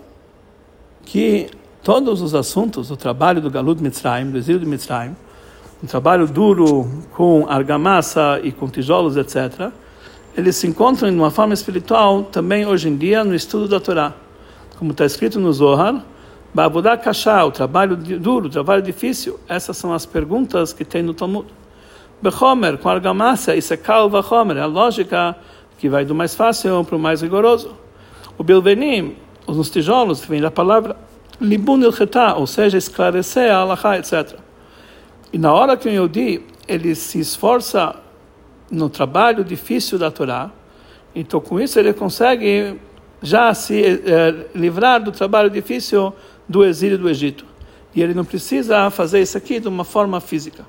que 1.04 1.50
todos 1.82 2.20
os 2.20 2.34
assuntos 2.34 2.88
do 2.88 2.96
trabalho 2.96 3.40
do 3.40 3.50
Galut 3.50 3.82
Mitzrayim, 3.82 4.30
do 4.30 4.38
exílio 4.38 4.60
de 4.60 4.66
Mitzrayim, 4.66 5.16
um 5.82 5.86
trabalho 5.86 6.26
duro 6.26 6.90
com 7.12 7.46
argamassa 7.48 8.38
e 8.42 8.52
com 8.52 8.68
tijolos, 8.68 9.16
etc., 9.16 9.70
eles 10.36 10.56
se 10.56 10.66
encontram 10.66 11.10
de 11.10 11.16
uma 11.16 11.30
forma 11.30 11.54
espiritual 11.54 12.22
também 12.22 12.64
hoje 12.64 12.88
em 12.88 12.96
dia 12.96 13.24
no 13.24 13.34
estudo 13.34 13.66
da 13.66 13.80
Torá. 13.80 14.14
Como 14.78 14.92
está 14.92 15.04
escrito 15.04 15.40
no 15.40 15.52
Zohar, 15.52 16.04
Babudá 16.54 16.96
Kashá, 16.96 17.44
o 17.44 17.50
trabalho 17.50 17.96
duro, 17.96 18.46
o 18.46 18.50
trabalho 18.50 18.82
difícil, 18.82 19.40
essas 19.48 19.76
são 19.76 19.92
as 19.92 20.06
perguntas 20.06 20.72
que 20.72 20.84
tem 20.84 21.02
no 21.02 21.14
Talmud. 21.14 21.46
Bechomer, 22.22 22.78
com 22.78 22.88
argamassa, 22.88 23.56
isso 23.56 23.72
é 23.72 23.76
calva 23.76 24.24
Homer, 24.28 24.58
é 24.58 24.60
a 24.60 24.66
lógica 24.66 25.34
que 25.78 25.88
vai 25.88 26.04
do 26.04 26.14
mais 26.14 26.34
fácil 26.34 26.84
para 26.84 26.96
o 26.96 26.98
mais 26.98 27.22
rigoroso. 27.22 27.74
O 28.36 28.44
Bilvenim, 28.44 29.16
os 29.46 29.70
tijolos, 29.70 30.20
vem 30.20 30.40
da 30.40 30.50
palavra 30.50 30.96
Libun 31.40 31.80
ou 32.36 32.46
seja, 32.46 32.76
esclarecer 32.76 33.50
a 33.50 33.58
Allah, 33.58 33.98
etc. 33.98 34.38
E 35.32 35.38
na 35.38 35.52
hora 35.52 35.76
que 35.76 35.88
o 35.88 35.92
Yodi 35.92 36.42
ele 36.68 36.94
se 36.94 37.18
esforça 37.18 37.96
no 38.70 38.88
trabalho 38.88 39.42
difícil 39.42 39.98
da 39.98 40.10
Torá, 40.10 40.50
então 41.14 41.40
com 41.40 41.60
isso 41.60 41.78
ele 41.78 41.92
consegue 41.92 42.78
já 43.22 43.52
se 43.54 43.82
eh, 43.82 44.46
livrar 44.54 45.02
do 45.02 45.12
trabalho 45.12 45.50
difícil 45.50 46.12
do 46.48 46.64
exílio 46.64 46.98
do 46.98 47.08
Egito. 47.08 47.44
E 47.94 48.02
ele 48.02 48.14
não 48.14 48.24
precisa 48.24 48.88
fazer 48.90 49.20
isso 49.20 49.36
aqui 49.36 49.58
de 49.60 49.68
uma 49.68 49.84
forma 49.84 50.20
física. 50.20 50.64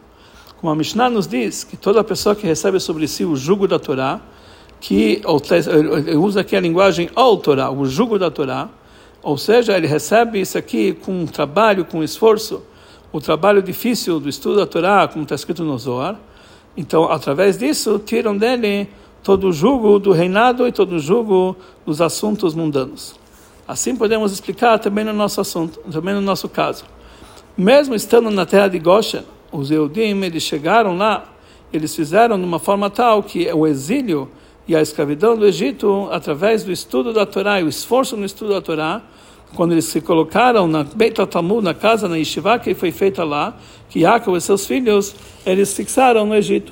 Como 0.60 0.72
a 0.72 0.76
Mishnah 0.76 1.10
nos 1.10 1.28
diz 1.28 1.64
que 1.64 1.78
toda 1.78 2.04
pessoa 2.04 2.36
que 2.36 2.46
recebe 2.46 2.80
sobre 2.80 3.08
si 3.08 3.26
o 3.26 3.36
jugo 3.36 3.68
da 3.68 3.80
Torá, 3.80 4.20
que 4.80 5.22
usa 6.20 6.42
aqui 6.42 6.56
a 6.56 6.60
linguagem 6.60 7.10
ao 7.16 7.38
Torá, 7.38 7.72
o 7.72 7.86
jugo 7.86 8.18
da 8.18 8.30
Torá, 8.32 8.70
ou 9.24 9.38
seja, 9.38 9.78
ele 9.78 9.88
recebe 9.88 10.40
isso 10.42 10.58
aqui 10.58 10.94
com 10.94 11.22
um 11.22 11.26
trabalho, 11.26 11.86
com 11.86 12.00
um 12.00 12.04
esforço, 12.04 12.64
o 13.12 13.20
trabalho 13.20 13.62
difícil 13.62 14.20
do 14.20 14.30
estudo 14.30 14.58
da 14.58 14.66
Torá, 14.66 15.08
como 15.08 15.24
está 15.24 15.36
escrito 15.36 15.64
no 15.64 15.78
Zohar, 15.78 16.18
então, 16.76 17.12
através 17.12 17.58
disso, 17.58 18.00
tiram 18.00 18.38
dele 18.38 18.88
todo 19.24 19.50
o 19.50 19.54
jugo 19.54 20.00
do 20.00 20.12
reinado 20.12 20.68
e 20.68 20.72
todo 20.72 20.94
o 20.94 21.00
jugo 21.00 21.56
dos 21.86 22.02
assuntos 22.02 22.56
mundanos. 22.56 23.16
Assim 23.68 23.96
podemos 23.96 24.32
explicar 24.32 24.80
também 24.80 25.04
no 25.04 25.14
nosso 25.14 25.42
assunto, 25.42 25.80
também 25.92 26.14
no 26.14 26.22
nosso 26.22 26.50
caso. 26.50 26.86
Mesmo 27.58 27.94
estando 27.94 28.32
na 28.32 28.46
terra 28.46 28.70
de 28.70 28.80
Goshen, 28.80 29.24
os 29.52 29.70
Eudim, 29.70 30.22
eles 30.24 30.44
chegaram 30.44 30.98
lá, 30.98 31.26
eles 31.72 31.96
fizeram 31.96 32.38
de 32.38 32.46
uma 32.46 32.60
forma 32.60 32.90
tal 32.90 33.22
que 33.22 33.52
o 33.52 33.68
exílio 33.68 34.30
e 34.72 34.76
a 34.76 34.82
escravidão 34.82 35.36
do 35.36 35.46
Egito, 35.46 36.08
através 36.14 36.64
do 36.64 36.72
estudo 36.72 37.12
da 37.12 37.26
Torá 37.26 37.60
e 37.60 37.64
o 37.64 37.68
esforço 37.68 38.16
no 38.16 38.24
estudo 38.24 38.54
da 38.54 38.62
Torá, 38.62 39.02
quando 39.54 39.74
eles 39.74 39.84
se 39.84 40.00
colocaram 40.00 40.66
na 40.66 40.86
Beit 40.86 41.14
Talmud, 41.28 41.62
na 41.62 41.74
casa, 41.74 42.08
na 42.08 42.16
Yeshiva 42.16 42.58
que 42.58 42.74
foi 42.74 42.90
feita 42.90 43.26
lá, 43.26 43.54
que 43.90 44.00
Yaakov 44.00 44.38
e 44.38 44.40
seus 44.40 44.66
filhos, 44.66 45.14
eles 45.46 45.74
fixaram 45.74 46.26
no 46.26 46.34
Egito. 46.34 46.72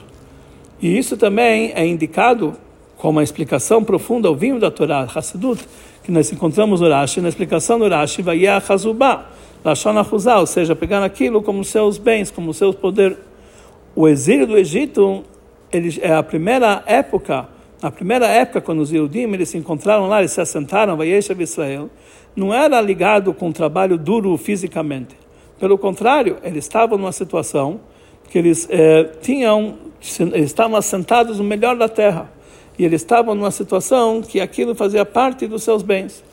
E 0.81 0.97
isso 0.97 1.17
também 1.17 1.73
é 1.75 1.85
indicado 1.85 2.53
como 2.95 3.17
uma 3.17 3.23
explicação 3.23 3.83
profunda 3.83 4.29
ao 4.29 4.35
vinho 4.35 4.61
da 4.61 4.71
Torá, 4.71 5.05
Hassidut, 5.13 5.61
que 6.01 6.09
nós 6.09 6.31
encontramos 6.31 6.79
no 6.79 6.87
Rashi, 6.87 7.19
na 7.19 7.27
explicação 7.27 7.77
do 7.79 7.89
Rashi, 7.89 8.21
vai 8.21 8.47
Hazubá, 8.47 9.25
Lashon 9.61 9.97
Ahuzá, 9.97 10.39
ou 10.39 10.47
seja, 10.47 10.73
pegar 10.73 11.03
aquilo 11.03 11.41
como 11.41 11.65
seus 11.65 11.97
bens, 11.97 12.31
como 12.31 12.53
seus 12.53 12.75
poderes. 12.75 13.17
O 13.93 14.07
exílio 14.07 14.47
do 14.47 14.57
Egito 14.57 15.25
ele, 15.69 15.99
é 16.01 16.13
a 16.13 16.23
primeira 16.23 16.81
época, 16.85 17.58
na 17.81 17.89
primeira 17.89 18.27
época, 18.27 18.59
quando 18.59 18.79
os 18.79 18.91
Yudim 18.91 19.31
eles 19.33 19.49
se 19.49 19.57
encontraram 19.57 20.07
lá, 20.07 20.19
eles 20.19 20.31
se 20.31 20.41
assentaram, 20.41 20.97
Israel, 21.03 21.89
não 22.35 22.53
era 22.53 22.79
ligado 22.81 23.33
com 23.33 23.51
trabalho 23.51 23.97
duro 23.97 24.35
fisicamente. 24.37 25.15
Pelo 25.59 25.77
contrário, 25.77 26.37
eles 26.43 26.65
estavam 26.65 26.97
numa 26.97 27.11
situação 27.11 27.79
que 28.29 28.37
eles 28.37 28.67
eh, 28.69 29.09
tinham, 29.21 29.77
estavam 30.35 30.77
assentados 30.77 31.39
no 31.39 31.43
melhor 31.43 31.75
da 31.75 31.89
terra. 31.89 32.31
E 32.77 32.85
eles 32.85 33.01
estavam 33.01 33.33
numa 33.33 33.51
situação 33.51 34.21
que 34.21 34.39
aquilo 34.39 34.75
fazia 34.75 35.05
parte 35.05 35.47
dos 35.47 35.63
seus 35.63 35.81
bens. 35.81 36.23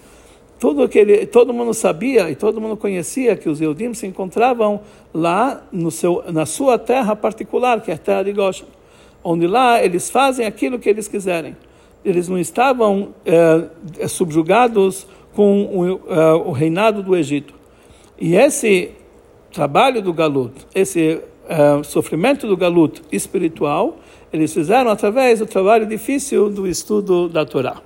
Tudo 0.59 0.89
que 0.89 0.99
ele, 0.99 1.27
todo 1.27 1.53
mundo 1.53 1.75
sabia 1.75 2.31
e 2.31 2.37
todo 2.37 2.61
mundo 2.61 2.77
conhecia 2.77 3.37
que 3.37 3.49
os 3.49 3.61
Eudim 3.61 3.93
se 3.95 4.07
encontravam 4.07 4.81
lá 5.13 5.63
no 5.73 5.91
seu, 5.91 6.25
na 6.33 6.47
sua 6.47 6.79
terra 6.79 7.15
particular, 7.15 7.81
que 7.81 7.91
é 7.91 7.95
a 7.95 7.99
terra 7.99 8.23
de 8.23 8.33
Goshen, 8.33 8.67
onde 9.29 9.49
lá 9.49 9.85
eles 9.85 10.09
fazem 10.09 10.47
aquilo 10.47 10.79
que 10.79 10.89
eles 10.89 11.09
quiserem. 11.09 11.57
Eles 12.05 12.29
não 12.29 12.39
estavam 12.39 13.09
eh, 13.25 14.07
subjugados 14.07 15.05
com 15.35 15.65
o, 15.65 15.95
uh, 15.95 16.49
o 16.49 16.53
reinado 16.53 17.03
do 17.03 17.17
Egito. 17.17 17.53
E 18.19 18.37
esse 18.37 18.93
trabalho 19.53 20.01
do 20.01 20.13
galut, 20.13 20.55
esse 20.73 21.21
uh, 21.45 21.83
sofrimento 21.83 22.47
do 22.47 22.57
galut 22.57 23.03
espiritual, 23.11 23.99
eles 24.33 24.55
fizeram 24.55 24.91
através 24.91 25.41
do 25.41 25.47
trabalho 25.47 25.85
difícil 25.87 26.49
do 26.49 26.67
estudo 26.67 27.29
da 27.29 27.45
Torá. 27.45 27.83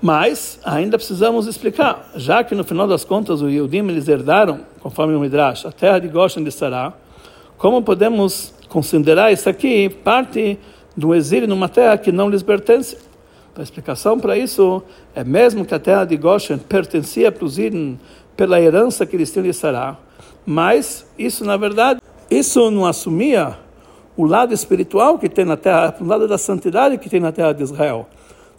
Mas 0.00 0.58
ainda 0.64 0.96
precisamos 0.96 1.46
explicar, 1.46 2.10
já 2.16 2.42
que 2.42 2.54
no 2.54 2.64
final 2.64 2.88
das 2.88 3.04
contas 3.04 3.42
os 3.42 3.52
Yehudim 3.52 3.86
eles 3.88 4.08
herdaram, 4.08 4.60
conforme 4.80 5.14
o 5.14 5.20
Midrash, 5.20 5.66
a 5.66 5.70
terra 5.70 5.98
de 5.98 6.08
Goshen 6.08 6.42
de 6.42 6.50
Sará, 6.50 6.94
como 7.58 7.82
podemos 7.82 8.54
considerar 8.70 9.30
isso 9.30 9.46
aqui 9.50 9.90
parte 9.90 10.58
do 10.96 11.14
exílio 11.14 11.46
numa 11.46 11.68
terra 11.68 11.98
que 11.98 12.10
não 12.10 12.30
lhes 12.30 12.42
pertence? 12.42 12.96
A 13.54 13.62
explicação 13.62 14.18
para 14.18 14.38
isso 14.38 14.82
é 15.14 15.22
mesmo 15.22 15.66
que 15.66 15.74
a 15.74 15.78
terra 15.78 16.06
de 16.06 16.16
Goshen 16.16 16.56
pertencia 16.56 17.30
para 17.30 17.44
os 17.44 17.58
Yehudim 17.58 17.98
pela 18.34 18.58
herança 18.58 19.04
que 19.04 19.14
eles 19.14 19.30
tinham 19.30 19.44
de 19.44 19.52
Sará, 19.52 19.98
mas 20.46 21.06
isso 21.18 21.44
na 21.44 21.58
verdade, 21.58 22.00
isso 22.30 22.70
não 22.70 22.86
assumia 22.86 23.58
o 24.16 24.24
lado 24.24 24.54
espiritual 24.54 25.18
que 25.18 25.28
tem 25.28 25.44
na 25.44 25.58
terra, 25.58 25.94
o 26.00 26.04
lado 26.04 26.26
da 26.26 26.38
santidade 26.38 26.96
que 26.96 27.10
tem 27.10 27.20
na 27.20 27.32
terra 27.32 27.52
de 27.52 27.62
Israel 27.62 28.08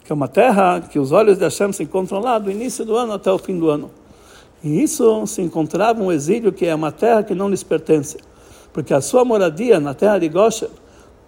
que 0.04 0.10
é 0.10 0.14
uma 0.14 0.28
terra 0.28 0.80
que 0.80 0.98
os 0.98 1.12
olhos 1.12 1.38
de 1.38 1.44
Hashem 1.44 1.72
se 1.72 1.82
encontram 1.82 2.18
lá 2.20 2.38
do 2.38 2.50
início 2.50 2.84
do 2.84 2.96
ano 2.96 3.12
até 3.12 3.30
o 3.30 3.38
fim 3.38 3.58
do 3.58 3.70
ano. 3.70 3.90
E 4.62 4.82
isso 4.82 5.26
se 5.26 5.42
encontrava 5.42 6.02
um 6.02 6.10
exílio 6.10 6.52
que 6.52 6.66
é 6.66 6.74
uma 6.74 6.92
terra 6.92 7.22
que 7.22 7.34
não 7.34 7.48
lhes 7.48 7.62
pertence, 7.62 8.18
porque 8.72 8.94
a 8.94 9.00
sua 9.00 9.24
moradia 9.24 9.78
na 9.78 9.94
terra 9.94 10.18
de 10.18 10.28
Goshen, 10.28 10.68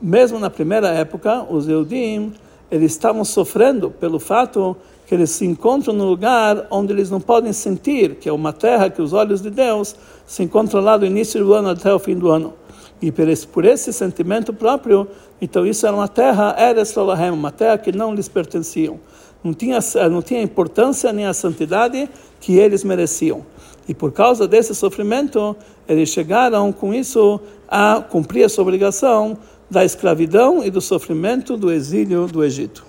mesmo 0.00 0.38
na 0.38 0.50
primeira 0.50 0.88
época, 0.88 1.46
os 1.48 1.68
Eudim, 1.68 2.32
eles 2.70 2.92
estavam 2.92 3.24
sofrendo 3.24 3.90
pelo 3.90 4.18
fato 4.18 4.76
que 5.06 5.14
eles 5.14 5.30
se 5.30 5.44
encontram 5.44 5.94
no 5.94 6.04
lugar 6.04 6.66
onde 6.70 6.92
eles 6.92 7.10
não 7.10 7.20
podem 7.20 7.52
sentir, 7.52 8.16
que 8.16 8.28
é 8.28 8.32
uma 8.32 8.52
terra 8.52 8.88
que 8.88 9.02
os 9.02 9.12
olhos 9.12 9.42
de 9.42 9.50
Deus 9.50 9.94
se 10.26 10.42
encontram 10.42 10.80
lá 10.80 10.96
do 10.96 11.04
início 11.04 11.42
do 11.44 11.52
ano 11.52 11.68
até 11.68 11.92
o 11.92 11.98
fim 11.98 12.16
do 12.16 12.30
ano. 12.30 12.54
E 13.02 13.12
por 13.12 13.28
esse, 13.28 13.46
por 13.46 13.64
esse 13.64 13.92
sentimento 13.92 14.52
próprio, 14.52 15.06
então 15.40 15.66
isso 15.66 15.86
era 15.86 15.94
uma 15.94 16.08
terra, 16.08 16.56
Lolahem, 16.96 17.30
uma 17.30 17.50
terra 17.50 17.76
que 17.76 17.92
não 17.92 18.14
lhes 18.14 18.28
pertenciam. 18.28 18.98
Não 19.42 19.52
tinha, 19.52 19.78
não 20.10 20.22
tinha 20.22 20.40
importância 20.40 21.12
nem 21.12 21.26
a 21.26 21.34
santidade 21.34 22.08
que 22.40 22.56
eles 22.56 22.82
mereciam. 22.82 23.44
E 23.88 23.95
por 23.95 24.12
causa 24.12 24.49
desse 24.49 24.75
sofrimento, 24.75 25.57
eles 25.88 26.09
chegaram 26.09 26.73
com 26.73 26.95
isso 26.95 27.41
a 27.69 28.03
cumprir 28.09 28.45
a 28.45 28.49
sua 28.49 28.62
obrigação 28.62 29.37
da 29.71 29.85
escravidão 29.85 30.64
e 30.64 30.71
do 30.71 30.81
sofrimento 30.81 31.57
do 31.57 31.71
exílio 31.71 32.26
do 32.26 32.43
Egito. 32.43 32.85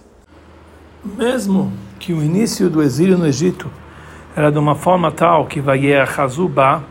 Mesmo 1.03 1.71
que 1.99 2.13
o 2.13 2.23
início 2.23 2.69
do 2.69 2.81
exílio 2.81 3.17
no 3.17 3.27
Egito 3.27 3.69
era 4.35 4.51
de 4.51 4.57
uma 4.57 4.75
forma 4.75 5.11
tal 5.11 5.45
que 5.45 5.61
vai 5.61 5.93
a 5.93 6.03
Hazuba, 6.03 6.83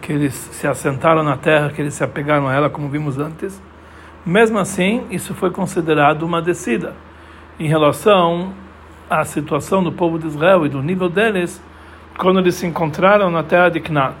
que 0.00 0.12
eles 0.12 0.34
se 0.52 0.66
assentaram 0.66 1.22
na 1.22 1.36
terra, 1.36 1.70
que 1.70 1.80
eles 1.80 1.94
se 1.94 2.04
apegaram 2.04 2.48
a 2.48 2.54
ela, 2.54 2.70
como 2.70 2.88
vimos 2.88 3.18
antes. 3.18 3.60
Mesmo 4.24 4.58
assim, 4.58 5.04
isso 5.10 5.34
foi 5.34 5.50
considerado 5.50 6.22
uma 6.22 6.40
descida 6.40 6.94
em 7.58 7.66
relação 7.66 8.52
à 9.08 9.24
situação 9.24 9.82
do 9.82 9.90
povo 9.90 10.18
de 10.18 10.26
Israel 10.26 10.66
e 10.66 10.68
do 10.68 10.82
nível 10.82 11.08
deles 11.08 11.60
quando 12.18 12.40
eles 12.40 12.56
se 12.56 12.66
encontraram 12.66 13.30
na 13.30 13.42
terra 13.42 13.70
de 13.70 13.80
Canaã. 13.80 14.12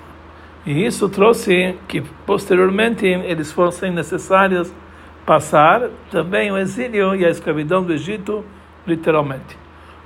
E 0.64 0.86
isso 0.86 1.08
trouxe 1.08 1.76
que 1.86 2.00
posteriormente 2.24 3.04
eles 3.06 3.52
fossem 3.52 3.92
necessários 3.92 4.72
passar 5.26 5.90
também 6.10 6.50
o 6.50 6.56
exílio 6.56 7.14
e 7.14 7.26
a 7.26 7.28
escravidão 7.28 7.82
do 7.82 7.92
Egito, 7.92 8.42
literalmente. 8.86 9.58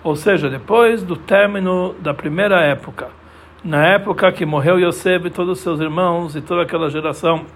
Ou 0.02 0.16
seja, 0.16 0.50
depois 0.50 1.04
do 1.04 1.14
término 1.14 1.94
da 2.00 2.12
primeira 2.12 2.60
época 2.60 3.22
na 3.64 3.86
época 3.86 4.32
que 4.32 4.44
morreu 4.44 4.80
Yosef 4.80 5.26
e 5.26 5.30
todos 5.30 5.58
os 5.58 5.62
seus 5.62 5.78
irmãos 5.78 6.34
e 6.34 6.40
toda 6.40 6.62
aquela 6.62 6.90
geração, 6.90 7.46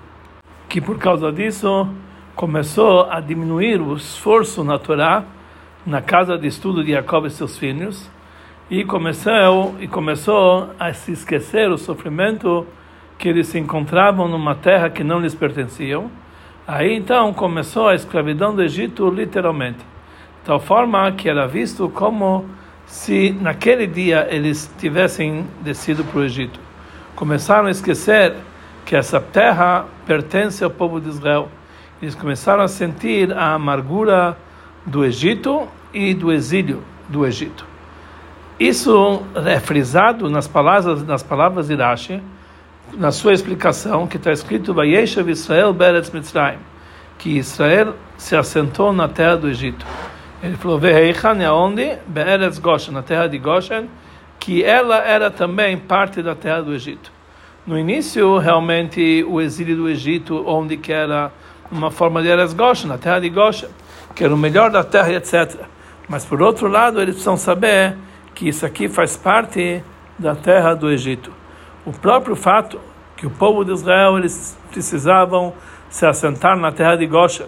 que 0.68 0.80
por 0.80 0.98
causa 0.98 1.32
disso 1.32 1.88
começou 2.36 3.10
a 3.10 3.18
diminuir 3.18 3.80
o 3.80 3.96
esforço 3.96 4.62
na 4.62 4.78
Torá, 4.78 5.24
na 5.84 6.00
casa 6.00 6.38
de 6.38 6.46
estudo 6.46 6.84
de 6.84 6.92
Jacob 6.92 7.26
e 7.26 7.30
seus 7.30 7.58
filhos, 7.58 8.08
e 8.68 8.84
começou, 8.84 9.76
e 9.78 9.86
começou 9.86 10.70
a 10.78 10.92
se 10.92 11.12
esquecer 11.12 11.70
o 11.70 11.78
sofrimento 11.78 12.66
que 13.16 13.28
eles 13.28 13.46
se 13.46 13.58
encontravam 13.58 14.28
numa 14.28 14.54
terra 14.54 14.90
que 14.90 15.04
não 15.04 15.20
lhes 15.20 15.34
pertenciam. 15.34 16.10
Aí 16.66 16.96
então 16.96 17.32
começou 17.32 17.88
a 17.88 17.94
escravidão 17.94 18.54
do 18.54 18.62
Egito, 18.62 19.08
literalmente, 19.08 19.78
de 19.78 20.44
tal 20.44 20.58
forma 20.58 21.12
que 21.12 21.28
era 21.28 21.46
visto 21.46 21.88
como 21.90 22.44
se 22.86 23.30
naquele 23.40 23.86
dia 23.86 24.26
eles 24.30 24.72
tivessem 24.78 25.46
descido 25.60 26.02
para 26.04 26.20
o 26.20 26.24
Egito. 26.24 26.58
Começaram 27.14 27.68
a 27.68 27.70
esquecer 27.70 28.34
que 28.84 28.96
essa 28.96 29.20
terra 29.20 29.86
pertence 30.04 30.62
ao 30.64 30.70
povo 30.70 31.00
de 31.00 31.08
Israel. 31.08 31.48
Eles 32.02 32.16
começaram 32.16 32.64
a 32.64 32.68
sentir 32.68 33.32
a 33.32 33.54
amargura 33.54 34.36
do 34.84 35.04
Egito 35.04 35.68
e 35.94 36.12
do 36.14 36.32
exílio 36.32 36.82
do 37.08 37.24
Egito. 37.24 37.75
Isso 38.58 39.22
é 39.44 39.60
frisado 39.60 40.30
nas 40.30 40.48
palavras, 40.48 41.02
nas 41.02 41.22
palavras 41.22 41.68
de 41.68 41.74
Rashi, 41.74 42.22
na 42.94 43.12
sua 43.12 43.34
explicação, 43.34 44.06
que 44.06 44.16
está 44.16 44.32
escrito 44.32 44.74
Israel 45.28 45.74
Beretz 45.74 46.10
Mitzrayim, 46.10 46.58
que 47.18 47.36
Israel 47.36 47.94
se 48.16 48.34
assentou 48.34 48.94
na 48.94 49.08
terra 49.08 49.36
do 49.36 49.48
Egito. 49.48 49.84
Ele 50.42 50.56
falou, 50.56 50.78
Veheichan 50.78 51.52
onde? 51.52 51.98
Be'eretz 52.06 52.58
Goshen, 52.58 52.94
na 52.94 53.02
terra 53.02 53.26
de 53.26 53.36
Goshen, 53.36 53.90
que 54.38 54.64
ela 54.64 55.04
era 55.04 55.30
também 55.30 55.76
parte 55.76 56.22
da 56.22 56.34
terra 56.34 56.62
do 56.62 56.72
Egito. 56.72 57.12
No 57.66 57.78
início, 57.78 58.38
realmente, 58.38 59.22
o 59.28 59.38
exílio 59.38 59.76
do 59.76 59.88
Egito, 59.88 60.42
onde 60.46 60.78
que 60.78 60.92
era 60.92 61.30
uma 61.70 61.90
forma 61.90 62.22
de 62.22 62.28
Eretz 62.28 62.54
Goshen, 62.54 62.88
na 62.88 62.96
terra 62.96 63.20
de 63.20 63.28
Goshen, 63.28 63.68
que 64.14 64.24
era 64.24 64.34
o 64.34 64.38
melhor 64.38 64.70
da 64.70 64.82
terra, 64.82 65.12
etc. 65.12 65.60
Mas, 66.08 66.24
por 66.24 66.40
outro 66.40 66.68
lado, 66.68 67.02
eles 67.02 67.16
precisam 67.16 67.36
saber 67.36 67.96
que 68.36 68.46
isso 68.46 68.66
aqui 68.66 68.86
faz 68.86 69.16
parte 69.16 69.82
da 70.18 70.36
terra 70.36 70.74
do 70.74 70.90
Egito. 70.90 71.32
O 71.86 71.92
próprio 71.92 72.36
fato 72.36 72.78
que 73.16 73.26
o 73.26 73.30
povo 73.30 73.64
de 73.64 73.72
Israel 73.72 74.18
eles 74.18 74.56
precisavam 74.70 75.54
se 75.88 76.04
assentar 76.04 76.54
na 76.54 76.70
terra 76.70 76.96
de 76.96 77.06
Goshen, 77.06 77.46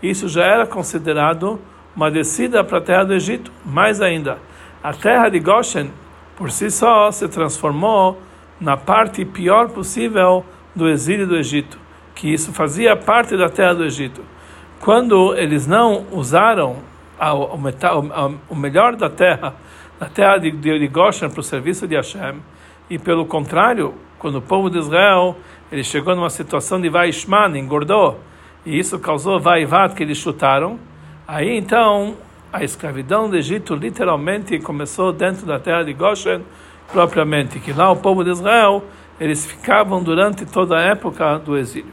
isso 0.00 0.28
já 0.28 0.44
era 0.44 0.64
considerado 0.64 1.60
uma 1.94 2.08
descida 2.08 2.62
para 2.62 2.78
a 2.78 2.80
terra 2.80 3.04
do 3.04 3.14
Egito. 3.14 3.50
Mais 3.66 4.00
ainda, 4.00 4.38
a 4.80 4.92
terra 4.92 5.28
de 5.28 5.40
Goshen, 5.40 5.90
por 6.36 6.52
si 6.52 6.70
só, 6.70 7.10
se 7.10 7.26
transformou 7.26 8.22
na 8.60 8.76
parte 8.76 9.24
pior 9.24 9.68
possível 9.70 10.44
do 10.72 10.88
exílio 10.88 11.26
do 11.26 11.36
Egito, 11.36 11.76
que 12.14 12.32
isso 12.32 12.52
fazia 12.52 12.96
parte 12.96 13.36
da 13.36 13.48
terra 13.48 13.74
do 13.74 13.84
Egito. 13.84 14.22
Quando 14.78 15.34
eles 15.36 15.66
não 15.66 16.06
usaram 16.12 16.76
o, 18.48 18.54
melhor 18.54 18.94
da 18.94 19.10
terra, 19.10 19.54
da 19.98 20.06
terra 20.06 20.38
de, 20.38 20.50
de 20.50 20.88
Goshen 20.88 21.30
para 21.30 21.40
o 21.40 21.42
serviço 21.42 21.86
de 21.86 21.96
Hashem, 21.96 22.40
e 22.88 22.98
pelo 22.98 23.26
contrário, 23.26 23.94
quando 24.18 24.38
o 24.38 24.42
povo 24.42 24.70
de 24.70 24.78
Israel 24.78 25.36
ele 25.70 25.84
chegou 25.84 26.14
numa 26.14 26.30
situação 26.30 26.80
de 26.80 26.88
Vaishman, 26.88 27.58
engordou, 27.58 28.20
e 28.64 28.78
isso 28.78 28.98
causou 28.98 29.38
vaivat 29.38 29.94
que 29.94 30.02
eles 30.02 30.18
chutaram, 30.18 30.78
Aí 31.28 31.58
então 31.58 32.16
a 32.50 32.64
escravidão 32.64 33.28
do 33.28 33.36
Egito 33.36 33.74
literalmente 33.74 34.58
começou 34.60 35.12
dentro 35.12 35.44
da 35.44 35.58
terra 35.58 35.82
de 35.82 35.92
Goshen 35.92 36.42
propriamente, 36.90 37.60
que 37.60 37.70
lá 37.70 37.90
o 37.90 37.96
povo 37.96 38.24
de 38.24 38.30
Israel 38.30 38.82
eles 39.20 39.44
ficavam 39.44 40.02
durante 40.02 40.46
toda 40.46 40.78
a 40.78 40.80
época 40.80 41.38
do 41.38 41.58
exílio. 41.58 41.92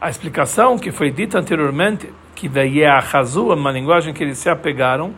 A 0.00 0.08
explicação 0.08 0.78
que 0.78 0.90
foi 0.90 1.10
dita 1.10 1.38
anteriormente, 1.38 2.10
que 2.34 2.48
veio 2.48 2.90
a 2.90 3.00
Hazu, 3.00 3.52
uma 3.52 3.70
linguagem 3.70 4.14
que 4.14 4.24
eles 4.24 4.38
se 4.38 4.48
apegaram, 4.48 5.12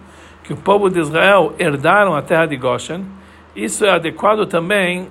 que 0.51 0.55
o 0.55 0.57
povo 0.57 0.91
de 0.91 0.99
Israel 0.99 1.55
herdaram 1.61 2.13
a 2.13 2.21
terra 2.23 2.45
de 2.45 2.57
Goshen, 2.57 3.07
isso 3.55 3.85
é 3.85 3.91
adequado 3.91 4.47
também 4.47 5.07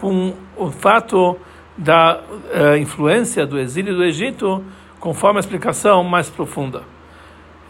com 0.00 0.34
o 0.56 0.68
fato 0.72 1.38
da 1.76 2.18
uh, 2.18 2.76
influência 2.76 3.46
do 3.46 3.56
exílio 3.56 3.94
do 3.94 4.02
Egito, 4.02 4.64
conforme 4.98 5.38
a 5.38 5.40
explicação 5.40 6.02
mais 6.02 6.28
profunda. 6.28 6.82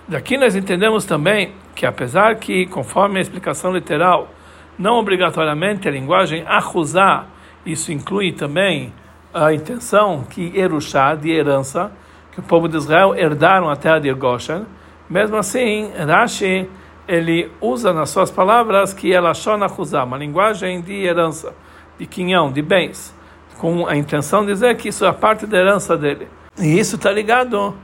Daqui 0.08 0.38
nós 0.38 0.56
entendemos 0.56 1.04
também 1.04 1.52
que, 1.74 1.84
apesar 1.84 2.36
que, 2.36 2.64
conforme 2.64 3.18
a 3.18 3.20
explicação 3.20 3.70
literal, 3.70 4.30
não 4.78 4.94
obrigatoriamente 4.94 5.86
a 5.86 5.90
linguagem 5.90 6.42
acusar, 6.46 7.26
isso 7.66 7.92
inclui 7.92 8.32
também 8.32 8.94
a 9.34 9.52
intenção 9.52 10.24
que 10.24 10.58
Erushá, 10.58 11.14
de 11.14 11.30
herança, 11.30 11.92
que 12.32 12.40
o 12.40 12.42
povo 12.42 12.66
de 12.66 12.78
Israel 12.78 13.14
herdaram 13.14 13.68
a 13.68 13.76
terra 13.76 13.98
de 13.98 14.10
Goshen, 14.14 14.64
mesmo 15.08 15.36
assim, 15.36 15.90
Rashi, 16.06 16.68
ele 17.06 17.50
usa 17.60 17.92
nas 17.92 18.10
suas 18.10 18.30
palavras 18.30 18.92
que 18.92 19.12
ela 19.12 19.32
chona 19.32 19.66
acusar, 19.66 20.04
uma 20.04 20.18
linguagem 20.18 20.82
de 20.82 20.92
herança, 20.92 21.54
de 21.98 22.06
quinhão, 22.06 22.52
de 22.52 22.60
bens, 22.60 23.14
com 23.56 23.86
a 23.86 23.96
intenção 23.96 24.42
de 24.42 24.52
dizer 24.52 24.76
que 24.76 24.88
isso 24.88 25.04
é 25.04 25.12
parte 25.12 25.46
da 25.46 25.56
herança 25.56 25.96
dele. 25.96 26.28
E 26.58 26.78
isso 26.78 26.96
está 26.96 27.10
ligado 27.10 27.74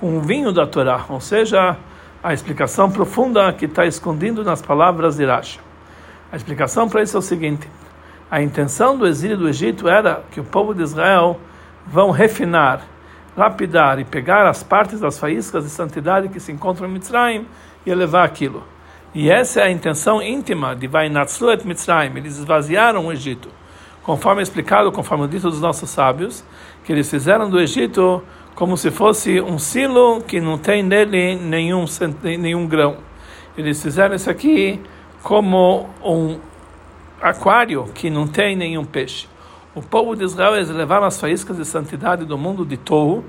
com 0.00 0.18
o 0.18 0.20
vinho 0.20 0.52
da 0.52 0.66
Torá, 0.66 1.04
ou 1.08 1.20
seja, 1.20 1.76
a 2.22 2.34
explicação 2.34 2.90
profunda 2.90 3.52
que 3.52 3.66
está 3.66 3.86
escondido 3.86 4.42
nas 4.42 4.60
palavras 4.60 5.16
de 5.16 5.24
Rashi. 5.24 5.60
A 6.32 6.36
explicação 6.36 6.88
para 6.88 7.02
isso 7.02 7.16
é 7.16 7.20
o 7.20 7.22
seguinte: 7.22 7.68
A 8.30 8.42
intenção 8.42 8.96
do 8.96 9.06
exílio 9.06 9.36
do 9.36 9.48
Egito 9.48 9.88
era 9.88 10.24
que 10.30 10.40
o 10.40 10.44
povo 10.44 10.74
de 10.74 10.82
Israel 10.82 11.38
vão 11.86 12.10
refinar, 12.10 12.80
lapidar 13.36 13.98
e 13.98 14.04
pegar 14.04 14.46
as 14.46 14.62
partes 14.62 15.00
das 15.00 15.18
faíscas 15.18 15.64
de 15.64 15.70
santidade 15.70 16.28
que 16.28 16.40
se 16.40 16.52
encontram 16.52 16.88
em 16.88 16.92
Mitzrayim 16.92 17.46
e 17.84 17.90
elevar 17.90 18.24
aquilo. 18.24 18.64
E 19.14 19.30
essa 19.30 19.60
é 19.60 19.64
a 19.64 19.70
intenção 19.70 20.22
íntima 20.22 20.74
de 20.74 20.86
Vainatzlu 20.86 21.52
et 21.52 21.64
Mitzrayim. 21.64 22.16
Eles 22.16 22.38
esvaziaram 22.38 23.06
o 23.06 23.12
Egito. 23.12 23.48
Conforme 24.02 24.42
explicado, 24.42 24.90
conforme 24.90 25.28
dito 25.28 25.48
dos 25.50 25.60
nossos 25.60 25.90
sábios, 25.90 26.44
que 26.84 26.92
eles 26.92 27.08
fizeram 27.10 27.48
do 27.48 27.60
Egito 27.60 28.22
como 28.54 28.76
se 28.76 28.90
fosse 28.90 29.40
um 29.40 29.58
silo 29.58 30.20
que 30.22 30.40
não 30.40 30.58
tem 30.58 30.82
nele 30.82 31.36
nenhum, 31.36 31.84
nenhum 32.38 32.66
grão. 32.66 32.96
Eles 33.56 33.82
fizeram 33.82 34.14
isso 34.14 34.30
aqui 34.30 34.80
como 35.22 35.88
um 36.04 36.38
aquário 37.20 37.84
que 37.94 38.10
não 38.10 38.26
tem 38.26 38.56
nenhum 38.56 38.84
peixe. 38.84 39.31
O 39.74 39.80
povo 39.80 40.14
de 40.14 40.22
Israel 40.22 40.56
eles 40.56 40.68
levaram 40.68 41.06
as 41.06 41.18
faíscas 41.18 41.56
de 41.56 41.64
santidade 41.64 42.26
do 42.26 42.36
mundo 42.36 42.62
de 42.62 42.76
Torro 42.76 43.24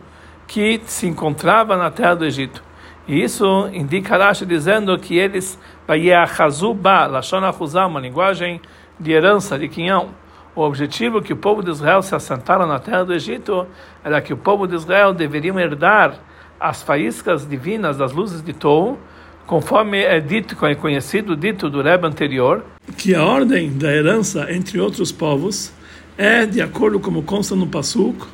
que 0.45 0.81
se 0.85 1.07
encontrava 1.07 1.77
na 1.77 1.89
terra 1.89 2.15
do 2.15 2.25
Egito. 2.25 2.61
E 3.07 3.23
isso 3.23 3.69
indica 3.71 4.17
Rashi 4.17 4.45
dizendo 4.45 4.97
que 4.99 5.17
eles 5.17 5.57
Vayeachazuba, 5.87 7.05
Lashon 7.05 7.45
Achuzá, 7.45 7.85
uma 7.85 8.01
linguagem 8.01 8.59
de 8.99 9.13
herança, 9.13 9.57
de 9.57 9.69
quinhão. 9.69 10.09
O 10.53 10.61
objetivo 10.61 11.21
que 11.21 11.31
o 11.31 11.37
povo 11.37 11.63
de 11.63 11.71
Israel 11.71 12.01
se 12.01 12.13
assentaram 12.13 12.67
na 12.67 12.77
terra 12.77 13.05
do 13.05 13.13
Egito 13.13 13.65
era 14.03 14.21
que 14.21 14.33
o 14.33 14.37
povo 14.37 14.67
de 14.67 14.75
Israel 14.75 15.13
deveria 15.13 15.53
herdar 15.53 16.15
as 16.59 16.83
faíscas 16.83 17.47
divinas 17.47 17.95
das 17.95 18.11
luzes 18.11 18.43
de 18.43 18.51
Tou, 18.51 18.99
conforme 19.45 19.99
é 19.99 20.19
dito, 20.19 20.55
é 20.65 20.75
conhecido, 20.75 21.35
dito 21.35 21.69
do 21.69 21.81
Rebbe 21.81 22.07
anterior, 22.07 22.63
que 22.97 23.13
a 23.15 23.23
ordem 23.23 23.71
da 23.71 23.91
herança 23.93 24.51
entre 24.51 24.79
outros 24.79 25.11
povos 25.11 25.71
é 26.17 26.45
de 26.45 26.61
acordo 26.61 26.99
como 26.99 27.23
consta 27.23 27.55
no 27.55 27.67
Pasuk, 27.67 28.25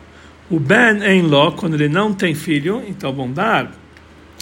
o 0.49 0.59
Ben 0.59 1.03
em 1.03 1.21
Lo, 1.21 1.51
quando 1.51 1.75
ele 1.75 1.87
não 1.87 2.13
tem 2.13 2.33
filho, 2.33 2.83
então 2.87 3.13
vão 3.13 3.31
dar 3.31 3.71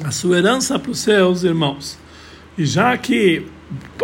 a 0.03 0.12
sua 0.12 0.38
herança 0.38 0.80
para 0.80 0.91
os 0.91 0.99
seus 0.99 1.43
irmãos. 1.43 1.99
E 2.58 2.65
já 2.65 2.97
que 2.97 3.45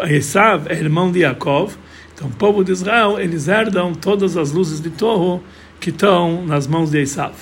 Esav 0.10 0.68
é 0.70 0.76
irmão 0.76 1.12
de 1.12 1.20
Yaakov, 1.20 1.76
então 2.14 2.28
o 2.28 2.32
povo 2.32 2.64
de 2.64 2.72
Israel, 2.72 3.20
eles 3.20 3.48
herdam 3.48 3.94
todas 3.94 4.38
as 4.38 4.52
luzes 4.52 4.82
de 4.82 4.90
Torro 4.90 5.42
que 5.80 5.90
estão 5.90 6.46
nas 6.46 6.68
mãos 6.68 6.92
de 6.92 7.00
Esav. 7.00 7.34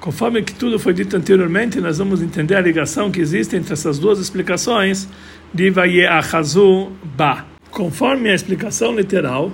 Conforme 0.00 0.42
que 0.42 0.54
tudo 0.54 0.78
foi 0.78 0.92
dito 0.92 1.16
anteriormente, 1.16 1.80
nós 1.80 1.98
vamos 1.98 2.22
entender 2.22 2.54
a 2.54 2.60
ligação 2.60 3.10
que 3.10 3.20
existe 3.20 3.56
entre 3.56 3.72
essas 3.72 3.98
duas 3.98 4.20
explicações 4.20 5.08
de 5.52 5.70
Vayeachazu 5.70 6.92
Ba. 7.16 7.44
Conforme 7.70 8.30
a 8.30 8.34
explicação 8.34 8.94
literal, 8.94 9.50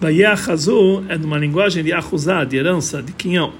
Vayeachazu 0.00 1.04
é 1.08 1.18
numa 1.18 1.36
linguagem 1.36 1.84
de 1.84 1.92
Achuzá, 1.92 2.44
de 2.44 2.56
herança, 2.56 3.02
de 3.02 3.12
quinhão. 3.12 3.52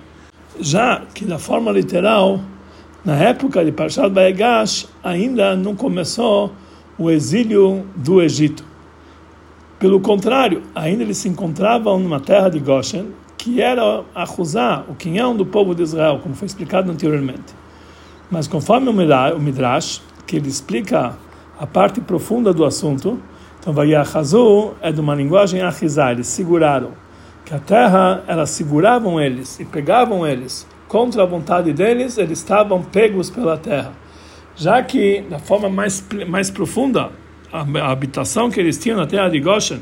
Já 0.58 1.02
que 1.14 1.26
na 1.26 1.38
forma 1.38 1.70
literal, 1.70 2.40
na 3.04 3.16
época 3.16 3.62
de 3.62 3.70
Parshat 3.70 4.08
Baegash, 4.08 4.88
ainda 5.02 5.54
não 5.54 5.76
começou 5.76 6.54
o 6.96 7.10
exílio 7.10 7.84
do 7.94 8.22
Egito. 8.22 8.64
Pelo 9.78 10.00
contrário, 10.00 10.62
ainda 10.74 11.02
eles 11.02 11.18
se 11.18 11.28
encontravam 11.28 11.98
numa 11.98 12.18
terra 12.18 12.48
de 12.48 12.58
Goshen, 12.58 13.08
que 13.44 13.60
era 13.60 14.02
a 14.14 14.24
Juzá, 14.24 14.86
o 14.88 14.94
quinhão 14.94 15.36
do 15.36 15.44
povo 15.44 15.74
de 15.74 15.82
Israel, 15.82 16.18
como 16.22 16.34
foi 16.34 16.46
explicado 16.46 16.90
anteriormente. 16.90 17.54
Mas 18.30 18.48
conforme 18.48 18.88
o 18.88 19.38
Midrash, 19.38 20.00
que 20.26 20.36
ele 20.36 20.48
explica 20.48 21.14
a 21.60 21.66
parte 21.66 22.00
profunda 22.00 22.54
do 22.54 22.64
assunto, 22.64 23.20
então 23.60 23.74
Vayachazu 23.74 24.72
é 24.80 24.90
de 24.90 24.98
uma 24.98 25.14
linguagem 25.14 25.60
achizá, 25.60 26.10
eles 26.10 26.26
seguraram, 26.26 26.92
que 27.44 27.52
a 27.52 27.58
terra, 27.58 28.24
elas 28.26 28.48
seguravam 28.48 29.20
eles 29.20 29.60
e 29.60 29.66
pegavam 29.66 30.26
eles 30.26 30.66
contra 30.88 31.22
a 31.22 31.26
vontade 31.26 31.70
deles, 31.74 32.16
eles 32.16 32.38
estavam 32.38 32.82
pegos 32.82 33.28
pela 33.28 33.58
terra 33.58 33.92
já 34.56 34.80
que 34.82 35.22
da 35.28 35.40
forma 35.40 35.68
mais 35.68 36.04
mais 36.28 36.48
profunda 36.48 37.10
a, 37.52 37.90
habitação 37.90 38.48
que 38.48 38.60
eles 38.60 38.78
tinham 38.78 38.96
na 38.96 39.04
terra 39.04 39.28
de 39.28 39.40
Goshen 39.40 39.80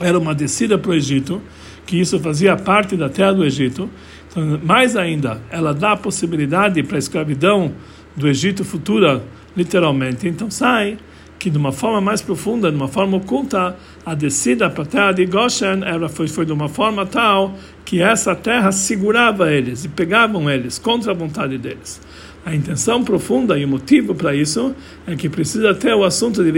era 0.00 0.18
uma 0.18 0.34
descida 0.34 0.78
para 0.78 0.90
o 0.90 0.94
Egito, 0.94 1.40
que 1.86 1.98
isso 1.98 2.18
fazia 2.20 2.56
parte 2.56 2.96
da 2.96 3.08
terra 3.08 3.32
do 3.32 3.44
Egito. 3.44 3.88
Então, 4.30 4.60
mais 4.62 4.96
ainda, 4.96 5.40
ela 5.50 5.74
dá 5.74 5.92
a 5.92 5.96
possibilidade 5.96 6.82
para 6.82 6.96
a 6.96 6.98
escravidão 6.98 7.72
do 8.16 8.28
Egito 8.28 8.64
futura, 8.64 9.22
literalmente. 9.56 10.28
Então 10.28 10.50
sai 10.50 10.98
que 11.38 11.50
de 11.50 11.58
uma 11.58 11.72
forma 11.72 12.00
mais 12.00 12.22
profunda, 12.22 12.70
de 12.70 12.76
uma 12.76 12.86
forma 12.86 13.16
oculta, 13.16 13.76
a 14.06 14.14
descida 14.14 14.70
para 14.70 14.84
a 14.84 14.86
terra 14.86 15.12
de 15.12 15.26
Goshen 15.26 15.82
era, 15.84 16.08
foi, 16.08 16.28
foi 16.28 16.46
de 16.46 16.52
uma 16.52 16.68
forma 16.68 17.04
tal 17.04 17.54
que 17.84 18.00
essa 18.00 18.32
terra 18.36 18.70
segurava 18.70 19.52
eles 19.52 19.84
e 19.84 19.88
pegavam 19.88 20.48
eles 20.48 20.78
contra 20.78 21.10
a 21.10 21.14
vontade 21.14 21.58
deles. 21.58 22.00
A 22.44 22.54
intenção 22.54 23.04
profunda 23.04 23.56
e 23.56 23.64
o 23.64 23.68
motivo 23.68 24.16
para 24.16 24.34
isso 24.34 24.74
é 25.06 25.14
que 25.14 25.28
precisa 25.28 25.72
ter 25.74 25.94
o 25.94 26.04
assunto 26.04 26.42
de 26.42 26.52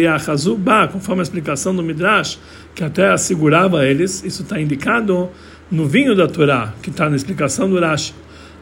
Ba, 0.57 0.89
conforme 0.89 1.21
a 1.21 1.23
explicação 1.23 1.77
do 1.77 1.83
Midrash, 1.83 2.39
que 2.75 2.83
até 2.83 3.09
assegurava 3.09 3.87
eles, 3.87 4.25
isso 4.25 4.43
está 4.43 4.59
indicado 4.59 5.29
no 5.71 5.87
vinho 5.87 6.15
da 6.17 6.27
Torá, 6.27 6.73
que 6.83 6.89
está 6.89 7.11
na 7.11 7.17
explicação 7.17 7.69
do 7.69 7.79
Rashi. 7.79 8.15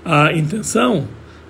A 0.04 0.32
intenção 0.32 1.06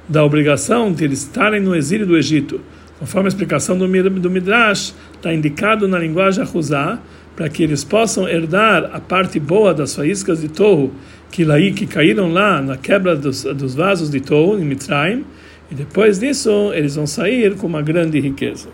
da 0.06 0.22
obrigação 0.22 0.92
de 0.92 1.04
eles 1.04 1.22
estarem 1.22 1.60
no 1.60 1.74
exílio 1.74 2.06
do 2.06 2.18
Egito, 2.18 2.60
conforme 2.98 3.28
a 3.28 3.30
explicação 3.30 3.76
do, 3.78 3.88
Midrash, 3.88 4.94
está 5.14 5.32
indicado 5.32 5.88
na 5.88 5.98
linguagem 5.98 6.44
Ahuzá, 6.44 6.98
para 7.34 7.48
que 7.48 7.62
eles 7.62 7.82
possam 7.82 8.28
herdar 8.28 8.90
a 8.92 9.00
parte 9.00 9.40
boa 9.40 9.72
das 9.72 9.94
faíscas 9.94 10.42
de 10.42 10.48
Torro, 10.48 10.92
que, 11.30 11.44
lá, 11.44 11.58
que 11.58 11.86
caíram 11.86 12.30
lá 12.30 12.60
na 12.60 12.76
quebra 12.76 13.16
dos, 13.16 13.44
dos 13.44 13.74
vasos 13.74 14.10
de 14.10 14.20
Torro, 14.20 14.58
em 14.58 14.64
Mitzrayim, 14.66 15.24
e 15.72 15.74
depois 15.74 16.18
disso, 16.18 16.70
eles 16.74 16.96
vão 16.96 17.06
sair 17.06 17.56
com 17.56 17.66
uma 17.66 17.80
grande 17.80 18.20
riqueza. 18.20 18.68